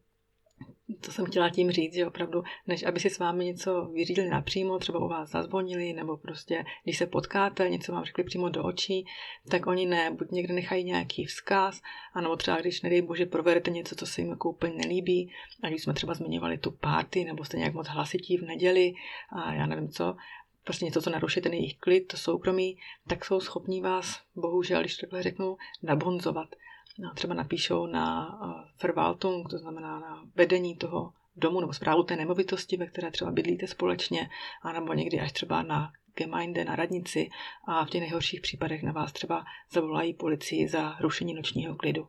to 1.01 1.11
jsem 1.11 1.25
chtěla 1.25 1.49
tím 1.49 1.71
říct, 1.71 1.93
že 1.93 2.07
opravdu, 2.07 2.43
než 2.67 2.83
aby 2.83 2.99
si 2.99 3.09
s 3.09 3.19
vámi 3.19 3.45
něco 3.45 3.85
vyřídili 3.85 4.29
napřímo, 4.29 4.79
třeba 4.79 4.99
u 4.99 5.07
vás 5.07 5.29
zazvonili, 5.29 5.93
nebo 5.93 6.17
prostě, 6.17 6.65
když 6.83 6.97
se 6.97 7.07
potkáte, 7.07 7.69
něco 7.69 7.91
vám 7.91 8.05
řekli 8.05 8.23
přímo 8.23 8.49
do 8.49 8.63
očí, 8.63 9.05
tak 9.49 9.67
oni 9.67 9.85
ne, 9.85 10.11
buď 10.11 10.31
někde 10.31 10.53
nechají 10.53 10.83
nějaký 10.83 11.25
vzkaz, 11.25 11.81
anebo 12.13 12.35
třeba, 12.35 12.61
když 12.61 12.81
nedej 12.81 13.01
bože, 13.01 13.25
provedete 13.25 13.71
něco, 13.71 13.95
co 13.95 14.05
se 14.05 14.21
jim 14.21 14.29
jako 14.29 14.49
úplně 14.49 14.73
nelíbí, 14.73 15.31
a 15.63 15.69
když 15.69 15.83
jsme 15.83 15.93
třeba 15.93 16.13
zmiňovali 16.13 16.57
tu 16.57 16.71
party, 16.71 17.23
nebo 17.23 17.45
jste 17.45 17.57
nějak 17.57 17.73
moc 17.73 17.87
hlasití 17.87 18.37
v 18.37 18.45
neděli, 18.45 18.93
a 19.29 19.53
já 19.53 19.65
nevím 19.65 19.89
co, 19.89 20.15
prostě 20.63 20.85
něco, 20.85 21.01
co 21.01 21.09
naruší 21.09 21.41
ten 21.41 21.53
jejich 21.53 21.77
klid, 21.77 22.07
to 22.07 22.17
soukromí, 22.17 22.77
tak 23.07 23.25
jsou 23.25 23.39
schopní 23.39 23.81
vás, 23.81 24.21
bohužel, 24.35 24.79
když 24.79 24.95
takhle 24.95 25.23
řeknu, 25.23 25.57
nabonzovat 25.83 26.55
no, 26.99 27.13
třeba 27.13 27.33
napíšou 27.33 27.85
na 27.85 28.37
Verwaltung, 28.83 29.49
to 29.49 29.57
znamená 29.57 29.99
na 29.99 30.23
vedení 30.35 30.77
toho 30.77 31.13
domu 31.35 31.59
nebo 31.59 31.73
zprávu 31.73 32.03
té 32.03 32.15
nemovitosti, 32.15 32.77
ve 32.77 32.85
které 32.85 33.11
třeba 33.11 33.31
bydlíte 33.31 33.67
společně, 33.67 34.29
anebo 34.61 34.93
někdy 34.93 35.19
až 35.19 35.31
třeba 35.31 35.63
na 35.63 35.91
Gemeinde, 36.15 36.65
na 36.65 36.75
radnici 36.75 37.29
a 37.67 37.85
v 37.85 37.89
těch 37.89 38.01
nejhorších 38.01 38.41
případech 38.41 38.83
na 38.83 38.91
vás 38.91 39.11
třeba 39.11 39.45
zavolají 39.71 40.13
policii 40.13 40.67
za 40.67 40.97
rušení 40.99 41.33
nočního 41.33 41.75
klidu. 41.75 42.07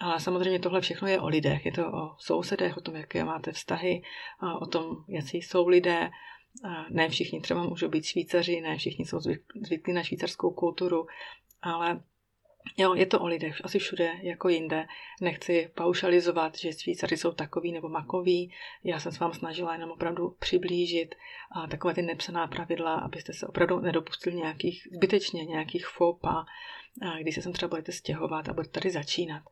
Ale 0.00 0.20
samozřejmě 0.20 0.58
tohle 0.58 0.80
všechno 0.80 1.08
je 1.08 1.20
o 1.20 1.28
lidech. 1.28 1.66
Je 1.66 1.72
to 1.72 1.92
o 1.92 2.14
sousedech, 2.18 2.76
o 2.76 2.80
tom, 2.80 2.96
jaké 2.96 3.24
máte 3.24 3.52
vztahy, 3.52 4.02
o 4.60 4.66
tom, 4.66 4.96
jaký 5.08 5.42
jsou 5.42 5.68
lidé. 5.68 6.10
Ne 6.90 7.08
všichni 7.08 7.40
třeba 7.40 7.62
můžou 7.62 7.88
být 7.88 8.04
Švýcaři, 8.04 8.60
ne 8.60 8.76
všichni 8.76 9.06
jsou 9.06 9.20
zvyklí 9.66 9.92
na 9.92 10.02
švýcarskou 10.02 10.50
kulturu, 10.50 11.06
ale 11.62 12.02
Jo, 12.76 12.94
je 12.94 13.06
to 13.06 13.20
o 13.20 13.26
lidech, 13.26 13.60
asi 13.64 13.78
všude 13.78 14.12
jako 14.22 14.48
jinde. 14.48 14.86
Nechci 15.20 15.70
paušalizovat, 15.74 16.58
že 16.58 16.72
Švýcaři 16.72 17.16
jsou 17.16 17.32
takový 17.32 17.72
nebo 17.72 17.88
makový. 17.88 18.52
Já 18.84 19.00
jsem 19.00 19.12
se 19.12 19.18
vám 19.18 19.34
snažila 19.34 19.72
jenom 19.72 19.90
opravdu 19.90 20.36
přiblížit 20.38 21.14
a 21.50 21.66
takové 21.66 21.94
ty 21.94 22.02
nepsaná 22.02 22.46
pravidla, 22.46 22.94
abyste 22.94 23.32
se 23.32 23.46
opravdu 23.46 23.80
nedopustili 23.80 24.36
nějakých, 24.36 24.88
zbytečně 24.92 25.44
nějakých 25.44 25.86
fopa, 25.86 26.46
když 27.20 27.34
se 27.34 27.42
sem 27.42 27.52
třeba 27.52 27.68
budete 27.68 27.92
stěhovat 27.92 28.48
a 28.48 28.52
budete 28.52 28.80
tady 28.80 28.90
začínat. 28.90 29.42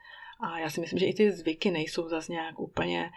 A 0.41 0.59
já 0.59 0.71
si 0.71 0.81
myslím, 0.81 0.99
že 0.99 1.07
i 1.07 1.15
ty 1.15 1.33
zvyky 1.33 1.71
nejsou 1.71 2.09
zase 2.09 2.33
nějak 2.33 2.59
úplně 2.59 3.11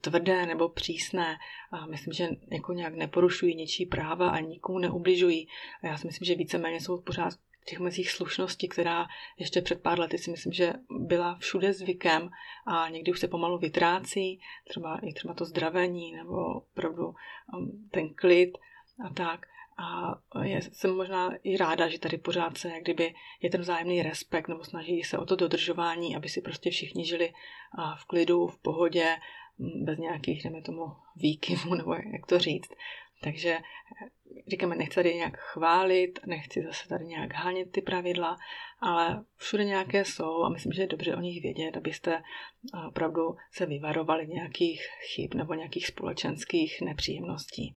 tvrdé 0.00 0.46
nebo 0.46 0.68
přísné. 0.68 1.38
A 1.70 1.86
myslím, 1.86 2.12
že 2.12 2.28
jako 2.50 2.72
nějak 2.72 2.94
neporušují 2.94 3.54
něčí 3.54 3.86
práva 3.86 4.30
a 4.30 4.40
nikomu 4.40 4.78
neubližují. 4.78 5.48
A 5.82 5.86
já 5.86 5.96
si 5.96 6.06
myslím, 6.06 6.26
že 6.26 6.34
víceméně 6.34 6.80
jsou 6.80 7.00
pořád 7.00 7.32
těch 7.66 7.78
mezích 7.78 8.10
slušnosti, 8.10 8.68
která 8.68 9.06
ještě 9.38 9.62
před 9.62 9.82
pár 9.82 10.00
lety 10.00 10.18
si 10.18 10.30
myslím, 10.30 10.52
že 10.52 10.72
byla 10.90 11.34
všude 11.34 11.72
zvykem 11.72 12.30
a 12.66 12.88
někdy 12.88 13.12
už 13.12 13.20
se 13.20 13.28
pomalu 13.28 13.58
vytrácí, 13.58 14.40
třeba 14.68 14.98
i 14.98 15.12
třeba 15.12 15.34
to 15.34 15.44
zdravení 15.44 16.12
nebo 16.12 16.36
opravdu 16.54 17.06
um, 17.06 17.88
ten 17.90 18.14
klid 18.14 18.58
a 19.04 19.14
tak. 19.14 19.46
A 19.78 20.18
je, 20.42 20.62
jsem 20.62 20.96
možná 20.96 21.30
i 21.42 21.56
ráda, 21.56 21.88
že 21.88 21.98
tady 21.98 22.18
pořád 22.18 22.58
se, 22.58 22.68
jak 22.68 22.82
kdyby 22.82 23.14
je 23.40 23.50
ten 23.50 23.60
vzájemný 23.60 24.02
respekt 24.02 24.48
nebo 24.48 24.64
snaží 24.64 25.02
se 25.02 25.18
o 25.18 25.26
to 25.26 25.36
dodržování, 25.36 26.16
aby 26.16 26.28
si 26.28 26.40
prostě 26.40 26.70
všichni 26.70 27.04
žili 27.04 27.32
v 27.96 28.04
klidu, 28.04 28.46
v 28.46 28.58
pohodě, 28.58 29.16
bez 29.58 29.98
nějakých, 29.98 30.44
jdeme 30.44 30.62
tomu, 30.62 30.92
výkyvů, 31.16 31.74
nebo 31.78 31.94
jak 31.94 32.26
to 32.26 32.38
říct. 32.38 32.70
Takže 33.22 33.58
říkáme, 34.48 34.76
nechci 34.76 34.94
tady 34.94 35.14
nějak 35.14 35.36
chválit, 35.36 36.18
nechci 36.26 36.62
zase 36.62 36.88
tady 36.88 37.04
nějak 37.04 37.32
hánět 37.32 37.72
ty 37.72 37.82
pravidla, 37.82 38.36
ale 38.80 39.24
všude 39.36 39.64
nějaké 39.64 40.04
jsou 40.04 40.42
a 40.42 40.48
myslím, 40.48 40.72
že 40.72 40.82
je 40.82 40.86
dobře 40.86 41.16
o 41.16 41.20
nich 41.20 41.42
vědět, 41.42 41.76
abyste 41.76 42.22
opravdu 42.88 43.36
se 43.52 43.66
vyvarovali 43.66 44.26
nějakých 44.26 44.82
chyb 45.14 45.34
nebo 45.34 45.54
nějakých 45.54 45.86
společenských 45.86 46.80
nepříjemností. 46.80 47.74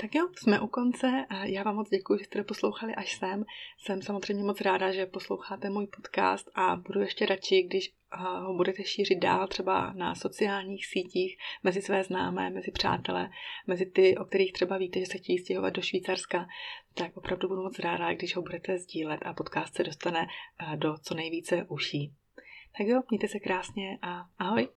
Tak 0.00 0.14
jo, 0.14 0.28
jsme 0.36 0.60
u 0.60 0.66
konce. 0.66 1.26
Já 1.42 1.62
vám 1.62 1.76
moc 1.76 1.90
děkuji, 1.90 2.18
že 2.18 2.24
jste 2.24 2.44
poslouchali 2.44 2.94
až 2.94 3.14
sem. 3.18 3.44
Jsem 3.78 4.02
samozřejmě 4.02 4.44
moc 4.44 4.60
ráda, 4.60 4.92
že 4.92 5.06
posloucháte 5.06 5.70
můj 5.70 5.86
podcast 5.86 6.50
a 6.54 6.76
budu 6.76 7.00
ještě 7.00 7.26
radši, 7.26 7.62
když 7.62 7.94
ho 8.40 8.54
budete 8.54 8.84
šířit 8.84 9.18
dál 9.18 9.48
třeba 9.48 9.92
na 9.92 10.14
sociálních 10.14 10.86
sítích, 10.86 11.36
mezi 11.62 11.82
své 11.82 12.04
známé, 12.04 12.50
mezi 12.50 12.70
přátelé, 12.70 13.30
mezi 13.66 13.86
ty, 13.86 14.16
o 14.16 14.24
kterých 14.24 14.52
třeba 14.52 14.78
víte, 14.78 15.00
že 15.00 15.06
se 15.06 15.18
chtějí 15.18 15.38
stěhovat 15.38 15.72
do 15.72 15.82
Švýcarska, 15.82 16.46
tak 16.94 17.16
opravdu 17.16 17.48
budu 17.48 17.62
moc 17.62 17.78
ráda, 17.78 18.14
když 18.14 18.36
ho 18.36 18.42
budete 18.42 18.78
sdílet 18.78 19.20
a 19.22 19.34
podcast 19.34 19.74
se 19.74 19.84
dostane 19.84 20.26
do 20.76 20.94
co 20.98 21.14
nejvíce 21.14 21.66
uší. 21.68 22.12
Tak 22.78 22.86
jo, 22.86 23.02
mějte 23.10 23.28
se 23.28 23.40
krásně 23.40 23.98
a 24.02 24.24
ahoj! 24.38 24.68